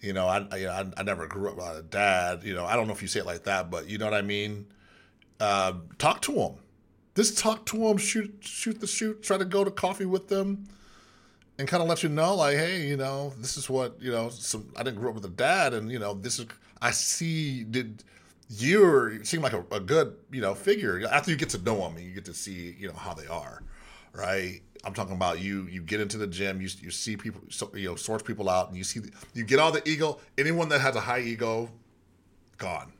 you 0.00 0.12
know 0.12 0.26
I, 0.26 0.46
I 0.52 0.86
i 0.96 1.02
never 1.02 1.26
grew 1.26 1.48
up 1.48 1.56
with 1.56 1.78
a 1.78 1.82
dad 1.82 2.44
you 2.44 2.54
know 2.54 2.64
i 2.64 2.76
don't 2.76 2.86
know 2.86 2.92
if 2.92 3.02
you 3.02 3.08
say 3.08 3.20
it 3.20 3.26
like 3.26 3.44
that 3.44 3.70
but 3.70 3.88
you 3.88 3.98
know 3.98 4.04
what 4.04 4.14
i 4.14 4.22
mean 4.22 4.66
uh, 5.40 5.74
talk 5.98 6.20
to 6.22 6.32
them. 6.32 6.54
just 7.14 7.38
talk 7.38 7.64
to 7.66 7.78
them, 7.78 7.96
shoot 7.96 8.34
shoot 8.40 8.80
the 8.80 8.86
shoot, 8.86 9.22
try 9.22 9.38
to 9.38 9.44
go 9.44 9.64
to 9.64 9.70
coffee 9.70 10.06
with 10.06 10.28
them, 10.28 10.68
and 11.58 11.68
kind 11.68 11.82
of 11.82 11.88
let 11.88 12.02
you 12.02 12.08
know, 12.08 12.34
like, 12.34 12.56
hey, 12.56 12.86
you 12.86 12.96
know, 12.96 13.32
this 13.38 13.56
is 13.56 13.68
what 13.70 14.00
you 14.00 14.10
know. 14.10 14.28
Some 14.30 14.72
I 14.76 14.82
didn't 14.82 14.98
grow 14.98 15.10
up 15.10 15.14
with 15.16 15.24
a 15.24 15.30
dad, 15.30 15.74
and 15.74 15.90
you 15.90 15.98
know, 15.98 16.14
this 16.14 16.38
is 16.38 16.46
I 16.82 16.90
see. 16.90 17.64
Did 17.64 18.04
you 18.48 19.24
seem 19.24 19.42
like 19.42 19.52
a, 19.52 19.64
a 19.70 19.80
good 19.80 20.16
you 20.30 20.40
know 20.40 20.54
figure 20.54 21.06
after 21.10 21.30
you 21.30 21.36
get 21.36 21.50
to 21.50 21.58
know 21.58 21.76
them 21.76 21.96
and 21.96 22.04
you 22.04 22.12
get 22.12 22.24
to 22.26 22.34
see 22.34 22.74
you 22.78 22.88
know 22.88 22.94
how 22.94 23.14
they 23.14 23.26
are, 23.26 23.62
right? 24.12 24.60
I'm 24.84 24.94
talking 24.94 25.14
about 25.14 25.40
you. 25.40 25.66
You 25.66 25.82
get 25.82 26.00
into 26.00 26.18
the 26.18 26.26
gym, 26.26 26.60
you 26.60 26.68
you 26.80 26.90
see 26.90 27.16
people, 27.16 27.40
you 27.74 27.88
know, 27.88 27.96
sort 27.96 28.24
people 28.24 28.48
out, 28.48 28.68
and 28.68 28.76
you 28.76 28.84
see 28.84 29.00
you 29.34 29.44
get 29.44 29.58
all 29.58 29.72
the 29.72 29.86
ego. 29.88 30.18
Anyone 30.36 30.68
that 30.70 30.80
has 30.80 30.96
a 30.96 31.00
high 31.00 31.20
ego, 31.20 31.70
gone, 32.56 32.92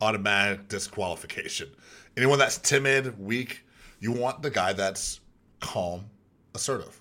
automatic 0.00 0.68
disqualification. 0.68 1.70
Anyone 2.16 2.38
that's 2.38 2.58
timid, 2.58 3.18
weak, 3.18 3.64
you 4.00 4.12
want 4.12 4.42
the 4.42 4.50
guy 4.50 4.72
that's 4.72 5.20
calm, 5.60 6.04
assertive. 6.54 7.00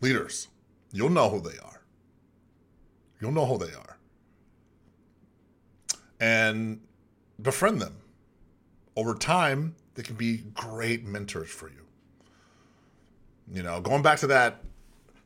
Leaders, 0.00 0.48
you'll 0.92 1.10
know 1.10 1.28
who 1.28 1.40
they 1.40 1.58
are. 1.58 1.82
You'll 3.20 3.32
know 3.32 3.46
who 3.46 3.58
they 3.58 3.74
are. 3.74 3.97
And 6.20 6.80
befriend 7.40 7.80
them. 7.80 7.96
Over 8.96 9.14
time, 9.14 9.76
they 9.94 10.02
can 10.02 10.16
be 10.16 10.38
great 10.54 11.04
mentors 11.04 11.50
for 11.50 11.68
you. 11.68 11.86
You 13.52 13.62
know, 13.62 13.80
going 13.80 14.02
back 14.02 14.18
to 14.20 14.26
that 14.28 14.64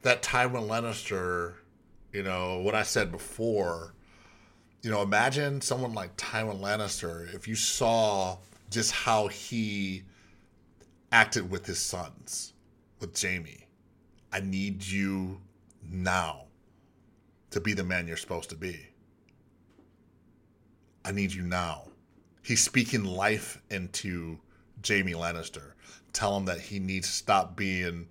that 0.02 0.22
Tywin 0.22 0.68
Lannister, 0.68 1.54
you 2.12 2.22
know, 2.22 2.58
what 2.58 2.74
I 2.74 2.82
said 2.82 3.10
before, 3.10 3.94
you 4.82 4.90
know, 4.90 5.02
imagine 5.02 5.60
someone 5.60 5.94
like 5.94 6.16
Tywin 6.16 6.60
Lannister 6.60 7.32
if 7.34 7.46
you 7.46 7.54
saw 7.54 8.38
just 8.70 8.92
how 8.92 9.28
he 9.28 10.02
acted 11.12 11.50
with 11.50 11.66
his 11.66 11.78
sons, 11.78 12.52
with 13.00 13.20
Jaime. 13.20 13.66
I 14.32 14.40
need 14.40 14.84
you 14.84 15.40
now 15.88 16.46
to 17.50 17.60
be 17.60 17.74
the 17.74 17.84
man 17.84 18.08
you're 18.08 18.16
supposed 18.16 18.50
to 18.50 18.56
be. 18.56 18.88
I 21.04 21.12
need 21.12 21.32
you 21.32 21.42
now. 21.42 21.84
He's 22.42 22.60
speaking 22.60 23.04
life 23.04 23.60
into 23.70 24.38
Jaime 24.86 25.12
Lannister. 25.12 25.72
Tell 26.12 26.36
him 26.36 26.44
that 26.46 26.60
he 26.60 26.78
needs 26.78 27.08
to 27.08 27.14
stop 27.14 27.56
being 27.56 28.08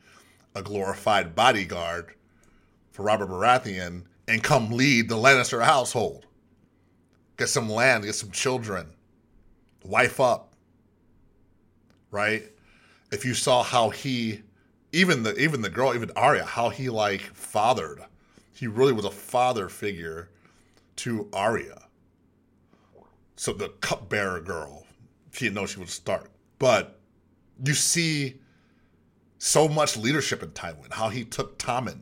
a 0.56 0.62
glorified 0.62 1.36
bodyguard 1.36 2.14
for 2.92 3.04
Robert 3.04 3.30
Baratheon 3.30 4.04
and 4.28 4.44
come 4.44 4.72
lead 4.72 5.10
the 5.10 5.16
Lannister 5.16 5.64
household. 5.64 6.26
Get 7.38 7.50
some 7.50 7.70
land, 7.70 8.04
get 8.04 8.16
some 8.16 8.32
children, 8.32 8.88
wife 9.84 10.20
up, 10.20 10.54
right? 12.12 12.44
If 13.12 13.26
you 13.26 13.34
saw 13.34 13.64
how 13.64 13.90
he, 13.90 14.42
even 14.92 15.24
the 15.24 15.36
even 15.38 15.62
the 15.62 15.70
girl, 15.70 15.96
even 15.96 16.12
Arya, 16.16 16.46
how 16.46 16.70
he 16.70 16.90
like 16.90 17.22
fathered, 17.22 18.02
he 18.54 18.68
really 18.68 18.94
was 18.94 19.06
a 19.06 19.12
father 19.12 19.70
figure 19.70 20.30
to 20.98 21.28
Arya. 21.34 21.82
So 23.42 23.54
the 23.54 23.70
cupbearer 23.70 24.40
girl, 24.40 24.86
she 25.32 25.46
didn't 25.46 25.56
know 25.56 25.66
she 25.66 25.80
was 25.80 25.90
Stark, 25.90 26.30
but 26.60 27.00
you 27.66 27.74
see 27.74 28.40
so 29.40 29.68
much 29.68 29.98
leadership 29.98 30.44
in 30.44 30.50
Tywin. 30.50 30.92
How 30.92 31.10
he 31.10 31.26
took 31.26 31.58
Tommen 31.58 32.02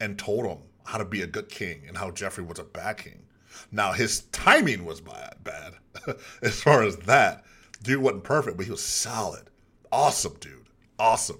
and 0.00 0.18
told 0.18 0.46
him 0.46 0.58
how 0.84 0.98
to 0.98 1.04
be 1.04 1.22
a 1.22 1.28
good 1.28 1.48
king 1.48 1.84
and 1.86 1.96
how 1.96 2.10
Joffrey 2.10 2.44
was 2.44 2.58
a 2.58 2.64
bad 2.64 2.96
king. 2.96 3.22
Now 3.70 3.92
his 3.92 4.22
timing 4.32 4.84
was 4.84 5.00
bad, 5.00 5.36
bad 5.44 5.74
as 6.42 6.60
far 6.60 6.82
as 6.82 6.96
that. 6.96 7.44
Dude 7.84 8.02
wasn't 8.02 8.24
perfect, 8.24 8.56
but 8.56 8.66
he 8.66 8.72
was 8.72 8.82
solid. 8.82 9.50
Awesome, 9.92 10.38
dude. 10.40 10.66
Awesome. 10.98 11.38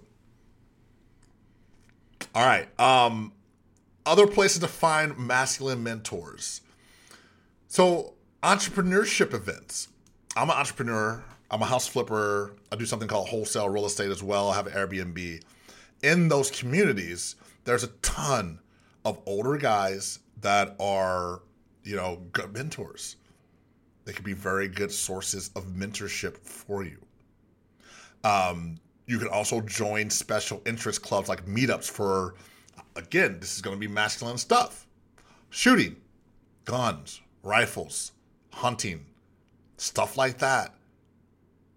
All 2.37 2.47
right. 2.47 2.69
Um, 2.79 3.33
other 4.07 4.29
places 4.29 4.61
to 4.61 4.69
find 4.69 5.19
masculine 5.19 5.83
mentors. 5.83 6.61
So, 7.67 8.15
entrepreneurship 8.43 9.35
events. 9.35 9.89
I'm 10.37 10.51
an 10.51 10.57
entrepreneur. 10.57 11.25
I'm 11.51 11.63
a 11.63 11.67
house 11.67 11.87
flipper. 11.87 12.55
I 12.71 12.77
do 12.77 12.87
something 12.87 13.09
called 13.09 13.29
wholesale 13.29 13.69
real 13.69 13.87
estate 13.87 14.11
as 14.11 14.23
well. 14.23 14.51
I 14.51 14.57
have 14.57 14.67
Airbnb. 14.69 15.43
In 16.03 16.29
those 16.29 16.51
communities, 16.51 17.37
there's 17.65 17.83
a 17.83 17.89
ton 18.03 18.61
of 19.05 19.21
older 19.27 19.57
guys 19.57 20.21
that 20.41 20.77
are, 20.79 21.41
you 21.83 21.97
know, 21.97 22.23
good 22.33 22.53
mentors. 22.53 23.17
They 24.05 24.13
could 24.13 24.25
be 24.25 24.35
very 24.35 24.69
good 24.69 24.93
sources 24.93 25.51
of 25.57 25.67
mentorship 25.67 26.39
for 26.39 26.85
you. 26.85 26.99
Um, 28.23 28.79
you 29.07 29.19
can 29.19 29.29
also 29.29 29.61
join 29.63 30.11
special 30.11 30.63
interest 30.67 31.03
clubs 31.03 31.29
like 31.29 31.45
meetups 31.47 31.91
for, 31.91 32.35
again, 32.95 33.39
this 33.41 33.57
is 33.57 33.63
going 33.63 33.77
to 33.77 33.81
be 33.81 33.93
masculine 33.93 34.39
stuff 34.39 34.87
shooting, 35.51 35.97
guns, 36.67 37.23
rifles, 37.43 38.13
hunting, 38.53 39.07
stuff 39.77 40.17
like 40.17 40.39
that. 40.39 40.75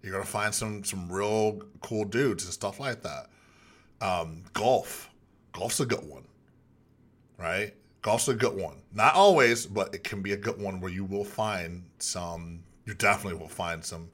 You're 0.04 0.20
to 0.20 0.26
find 0.26 0.54
some, 0.54 0.84
some 0.84 1.12
real 1.12 1.62
cool 1.82 2.06
dudes 2.06 2.44
and 2.44 2.54
stuff 2.54 2.80
like 2.80 3.04
that. 3.04 3.28
Um, 4.02 4.44
golf. 4.54 5.10
Golf's 5.54 5.80
a 5.80 5.86
good 5.86 6.08
one, 6.08 6.24
right? 7.38 7.74
Golf's 8.02 8.28
a 8.28 8.34
good 8.34 8.56
one. 8.56 8.78
Not 8.94 9.14
always, 9.14 9.66
but 9.66 9.94
it 9.94 10.04
can 10.04 10.22
be 10.22 10.32
a 10.32 10.38
good 10.38 10.60
one 10.60 10.80
where 10.80 10.92
you 10.92 11.06
will 11.06 11.24
find 11.24 11.84
some. 12.00 12.64
You 12.86 12.96
definitely 12.96 13.40
will 13.40 13.50
find 13.50 13.86
some 13.86 14.10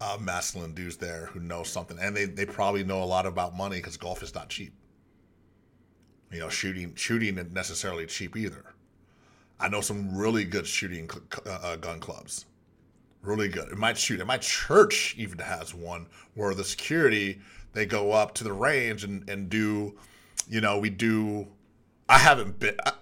uh, 0.00 0.16
masculine 0.20 0.74
dudes 0.74 0.96
there 0.96 1.26
who 1.26 1.38
know 1.38 1.62
something, 1.62 1.98
and 2.00 2.16
they, 2.16 2.24
they 2.24 2.44
probably 2.44 2.82
know 2.82 3.02
a 3.02 3.04
lot 3.04 3.26
about 3.26 3.56
money 3.56 3.76
because 3.76 3.96
golf 3.96 4.22
is 4.22 4.34
not 4.34 4.48
cheap. 4.48 4.72
You 6.32 6.40
know, 6.40 6.48
shooting 6.48 6.94
shooting 6.96 7.36
isn't 7.36 7.52
necessarily 7.52 8.06
cheap 8.06 8.36
either. 8.36 8.64
I 9.62 9.68
know 9.68 9.80
some 9.80 10.14
really 10.16 10.44
good 10.44 10.66
shooting 10.66 11.08
cl- 11.08 11.46
uh, 11.46 11.76
gun 11.76 12.00
clubs, 12.00 12.46
really 13.22 13.48
good. 13.48 13.68
It 13.68 13.78
might 13.78 13.96
shoot. 13.96 14.18
And 14.18 14.26
my 14.26 14.38
church 14.38 15.14
even 15.16 15.38
has 15.38 15.72
one 15.72 16.08
where 16.34 16.52
the 16.52 16.64
security 16.64 17.40
they 17.72 17.86
go 17.86 18.12
up 18.12 18.34
to 18.34 18.44
the 18.44 18.52
range 18.52 19.04
and 19.04 19.28
and 19.30 19.48
do, 19.48 19.94
you 20.48 20.60
know, 20.60 20.78
we 20.78 20.90
do. 20.90 21.46
I 22.08 22.18
haven't 22.18 22.58
been. 22.58 22.76
I, 22.84 22.92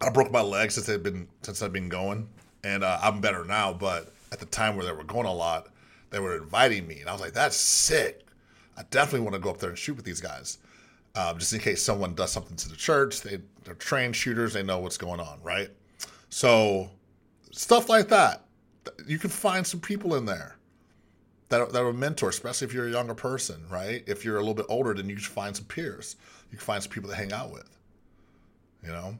I 0.00 0.10
broke 0.10 0.30
my 0.30 0.42
leg 0.42 0.70
since 0.70 0.88
I've 0.88 1.02
been 1.02 1.26
since 1.42 1.62
I've 1.62 1.72
been 1.72 1.88
going, 1.88 2.28
and 2.62 2.84
uh, 2.84 2.98
I'm 3.02 3.20
better 3.20 3.44
now. 3.44 3.72
But 3.72 4.12
at 4.32 4.38
the 4.38 4.46
time 4.46 4.76
where 4.76 4.84
they 4.84 4.92
were 4.92 5.02
going 5.02 5.26
a 5.26 5.32
lot, 5.32 5.68
they 6.10 6.20
were 6.20 6.36
inviting 6.36 6.86
me, 6.86 7.00
and 7.00 7.08
I 7.08 7.12
was 7.12 7.22
like, 7.22 7.32
"That's 7.32 7.56
sick." 7.56 8.22
I 8.76 8.82
definitely 8.90 9.20
want 9.20 9.34
to 9.34 9.40
go 9.40 9.48
up 9.48 9.58
there 9.58 9.70
and 9.70 9.78
shoot 9.78 9.96
with 9.96 10.04
these 10.04 10.20
guys, 10.20 10.58
um, 11.14 11.38
just 11.38 11.54
in 11.54 11.60
case 11.60 11.82
someone 11.82 12.14
does 12.14 12.30
something 12.30 12.56
to 12.58 12.68
the 12.68 12.76
church. 12.76 13.22
They 13.22 13.38
they're 13.64 13.74
trained 13.74 14.14
shooters. 14.14 14.52
They 14.52 14.62
know 14.62 14.78
what's 14.78 14.98
going 14.98 15.20
on, 15.20 15.40
right? 15.42 15.70
So 16.36 16.90
stuff 17.50 17.88
like 17.88 18.08
that. 18.08 18.44
You 19.06 19.18
can 19.18 19.30
find 19.30 19.66
some 19.66 19.80
people 19.80 20.16
in 20.16 20.26
there 20.26 20.58
that 21.48 21.62
are, 21.62 21.66
that 21.72 21.82
are 21.82 21.94
mentor, 21.94 22.28
especially 22.28 22.66
if 22.66 22.74
you're 22.74 22.88
a 22.88 22.90
younger 22.90 23.14
person, 23.14 23.64
right? 23.70 24.04
If 24.06 24.22
you're 24.22 24.36
a 24.36 24.40
little 24.40 24.52
bit 24.52 24.66
older, 24.68 24.92
then 24.92 25.08
you 25.08 25.14
can 25.14 25.24
find 25.24 25.56
some 25.56 25.64
peers. 25.64 26.16
You 26.50 26.58
can 26.58 26.64
find 26.66 26.82
some 26.82 26.92
people 26.92 27.08
to 27.08 27.16
hang 27.16 27.32
out 27.32 27.52
with. 27.52 27.78
You 28.82 28.90
know, 28.90 29.18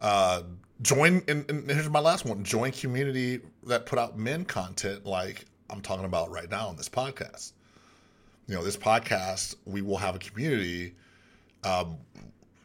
uh, 0.00 0.44
join. 0.80 1.22
And, 1.28 1.44
and 1.50 1.70
here's 1.70 1.90
my 1.90 2.00
last 2.00 2.24
one: 2.24 2.42
join 2.42 2.72
community 2.72 3.40
that 3.64 3.84
put 3.84 3.98
out 3.98 4.16
men 4.16 4.46
content 4.46 5.04
like 5.04 5.44
I'm 5.68 5.82
talking 5.82 6.06
about 6.06 6.30
right 6.30 6.50
now 6.50 6.68
on 6.68 6.76
this 6.76 6.88
podcast. 6.88 7.52
You 8.48 8.54
know, 8.54 8.64
this 8.64 8.78
podcast 8.78 9.56
we 9.66 9.82
will 9.82 9.98
have 9.98 10.16
a 10.16 10.20
community. 10.20 10.94
Um, 11.64 11.98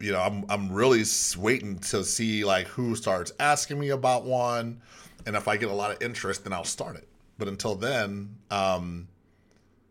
you 0.02 0.10
know, 0.10 0.20
I'm 0.20 0.44
I'm 0.48 0.70
really 0.70 1.04
waiting 1.38 1.78
to 1.78 2.04
see 2.04 2.44
like 2.44 2.66
who 2.66 2.96
starts 2.96 3.32
asking 3.38 3.78
me 3.78 3.90
about 3.90 4.24
one, 4.24 4.82
and 5.26 5.36
if 5.36 5.46
I 5.46 5.56
get 5.56 5.70
a 5.70 5.74
lot 5.74 5.92
of 5.92 6.02
interest, 6.02 6.42
then 6.42 6.52
I'll 6.52 6.64
start 6.64 6.96
it. 6.96 7.08
But 7.38 7.46
until 7.46 7.76
then, 7.76 8.34
um, 8.50 9.06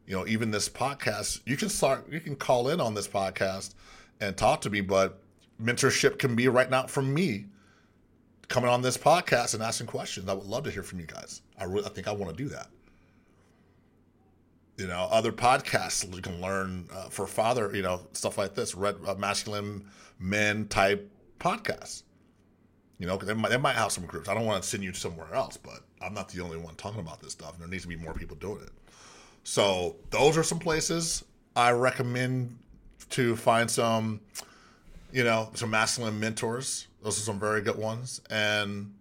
you 0.06 0.14
know, 0.14 0.28
even 0.28 0.52
this 0.52 0.68
podcast, 0.68 1.40
you 1.46 1.56
can 1.56 1.70
start, 1.70 2.12
you 2.12 2.20
can 2.20 2.36
call 2.36 2.68
in 2.68 2.82
on 2.82 2.94
this 2.94 3.08
podcast 3.08 3.74
and 4.20 4.36
talk 4.36 4.60
to 4.62 4.70
me. 4.70 4.82
But 4.82 5.22
mentorship 5.64 6.20
can 6.20 6.36
be 6.36 6.50
right 6.50 6.70
now 6.70 6.88
from 6.88 7.14
me 7.14 7.46
coming 8.50 8.70
on 8.70 8.82
this 8.82 8.98
podcast 8.98 9.54
and 9.54 9.64
asking 9.64 9.88
questions. 9.88 10.28
I 10.28 10.34
would 10.34 10.46
love 10.46 10.66
to 10.66 10.72
hear 10.72 10.84
from 10.84 11.00
you 11.00 11.06
guys. 11.06 11.42
I 11.58 11.64
really, 11.64 11.86
I 11.86 11.90
think 11.90 12.10
I 12.10 12.12
want 12.12 12.36
to 12.36 12.44
do 12.44 12.50
that. 12.50 12.68
You 14.78 14.88
know, 14.88 15.08
other 15.12 15.32
podcasts 15.32 16.14
you 16.16 16.22
can 16.22 16.42
learn 16.42 16.88
uh, 16.92 17.10
for 17.10 17.28
father, 17.28 17.76
you 17.76 17.82
know, 17.82 18.02
stuff 18.14 18.38
like 18.38 18.56
this, 18.56 18.74
red 18.74 18.96
uh, 19.06 19.16
masculine 19.16 19.86
men 20.20 20.68
type 20.68 21.12
podcasts. 21.40 22.04
You 22.98 23.08
know, 23.08 23.18
they 23.18 23.34
might, 23.34 23.50
they 23.50 23.58
might 23.58 23.76
have 23.76 23.92
some 23.92 24.06
groups. 24.06 24.30
I 24.30 24.34
don't 24.34 24.46
want 24.46 24.62
to 24.64 24.70
send 24.70 24.84
you 24.84 24.94
somewhere 24.94 25.34
else, 25.34 25.58
but 25.58 25.80
I'm 26.02 26.14
not 26.14 26.30
the 26.30 26.42
only 26.42 26.58
one 26.58 26.76
talking 26.76 27.00
about 27.00 27.22
this 27.22 27.32
stuff. 27.32 27.54
And 27.54 27.62
there 27.62 27.68
needs 27.68 27.84
to 27.84 27.90
be 27.90 27.96
more 27.96 28.14
people 28.14 28.38
doing 28.38 28.62
it. 28.62 28.72
So 29.44 29.96
those 30.12 30.38
are 30.38 30.44
some 30.44 30.60
places 30.60 31.24
I 31.56 31.72
recommend 31.72 32.58
to 33.10 33.36
find 33.36 33.70
some, 33.70 34.22
you 35.12 35.24
know, 35.24 35.50
some 35.54 35.72
masculine 35.72 36.20
mentors. 36.20 36.88
Those 37.04 37.18
are 37.18 37.24
some 37.24 37.40
very 37.40 37.62
good 37.62 37.78
ones. 37.78 38.22
And 38.30 38.94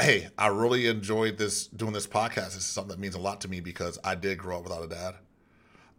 hey, 0.00 0.28
I 0.36 0.48
really 0.48 0.86
enjoyed 0.88 1.38
this 1.38 1.66
doing 1.66 1.92
this 1.92 2.06
podcast. 2.06 2.46
This 2.46 2.56
is 2.56 2.66
something 2.66 2.90
that 2.90 3.00
means 3.00 3.14
a 3.14 3.20
lot 3.20 3.40
to 3.42 3.48
me 3.48 3.60
because 3.60 3.98
I 4.04 4.14
did 4.14 4.38
grow 4.38 4.58
up 4.58 4.64
without 4.64 4.82
a 4.82 4.88
dad 4.88 5.14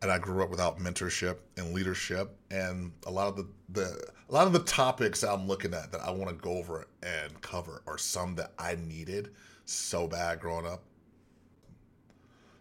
and 0.01 0.11
I 0.11 0.19
grew 0.19 0.43
up 0.43 0.49
without 0.49 0.77
mentorship 0.79 1.37
and 1.57 1.73
leadership, 1.73 2.37
and 2.51 2.91
a 3.07 3.11
lot 3.11 3.27
of 3.27 3.37
the, 3.37 3.47
the 3.69 4.07
a 4.29 4.31
lot 4.31 4.45
of 4.45 4.53
the 4.53 4.59
topics 4.59 5.23
I'm 5.23 5.47
looking 5.47 5.73
at 5.73 5.91
that 5.91 6.01
I 6.01 6.11
want 6.11 6.29
to 6.29 6.35
go 6.35 6.51
over 6.57 6.87
and 7.01 7.41
cover 7.41 7.81
are 7.87 7.97
some 7.97 8.35
that 8.35 8.51
I 8.59 8.75
needed 8.75 9.31
so 9.65 10.07
bad 10.07 10.39
growing 10.39 10.65
up. 10.65 10.83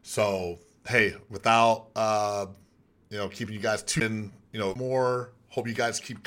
So 0.02 0.58
hey, 0.86 1.14
without 1.28 1.88
uh, 1.96 2.46
you 3.10 3.18
know 3.18 3.28
keeping 3.28 3.54
you 3.54 3.60
guys 3.60 3.82
tuned, 3.82 4.30
you 4.52 4.60
know 4.60 4.74
more. 4.76 5.32
Hope 5.48 5.68
you 5.68 5.74
guys 5.74 6.00
keep 6.00 6.22
coming. 6.22 6.24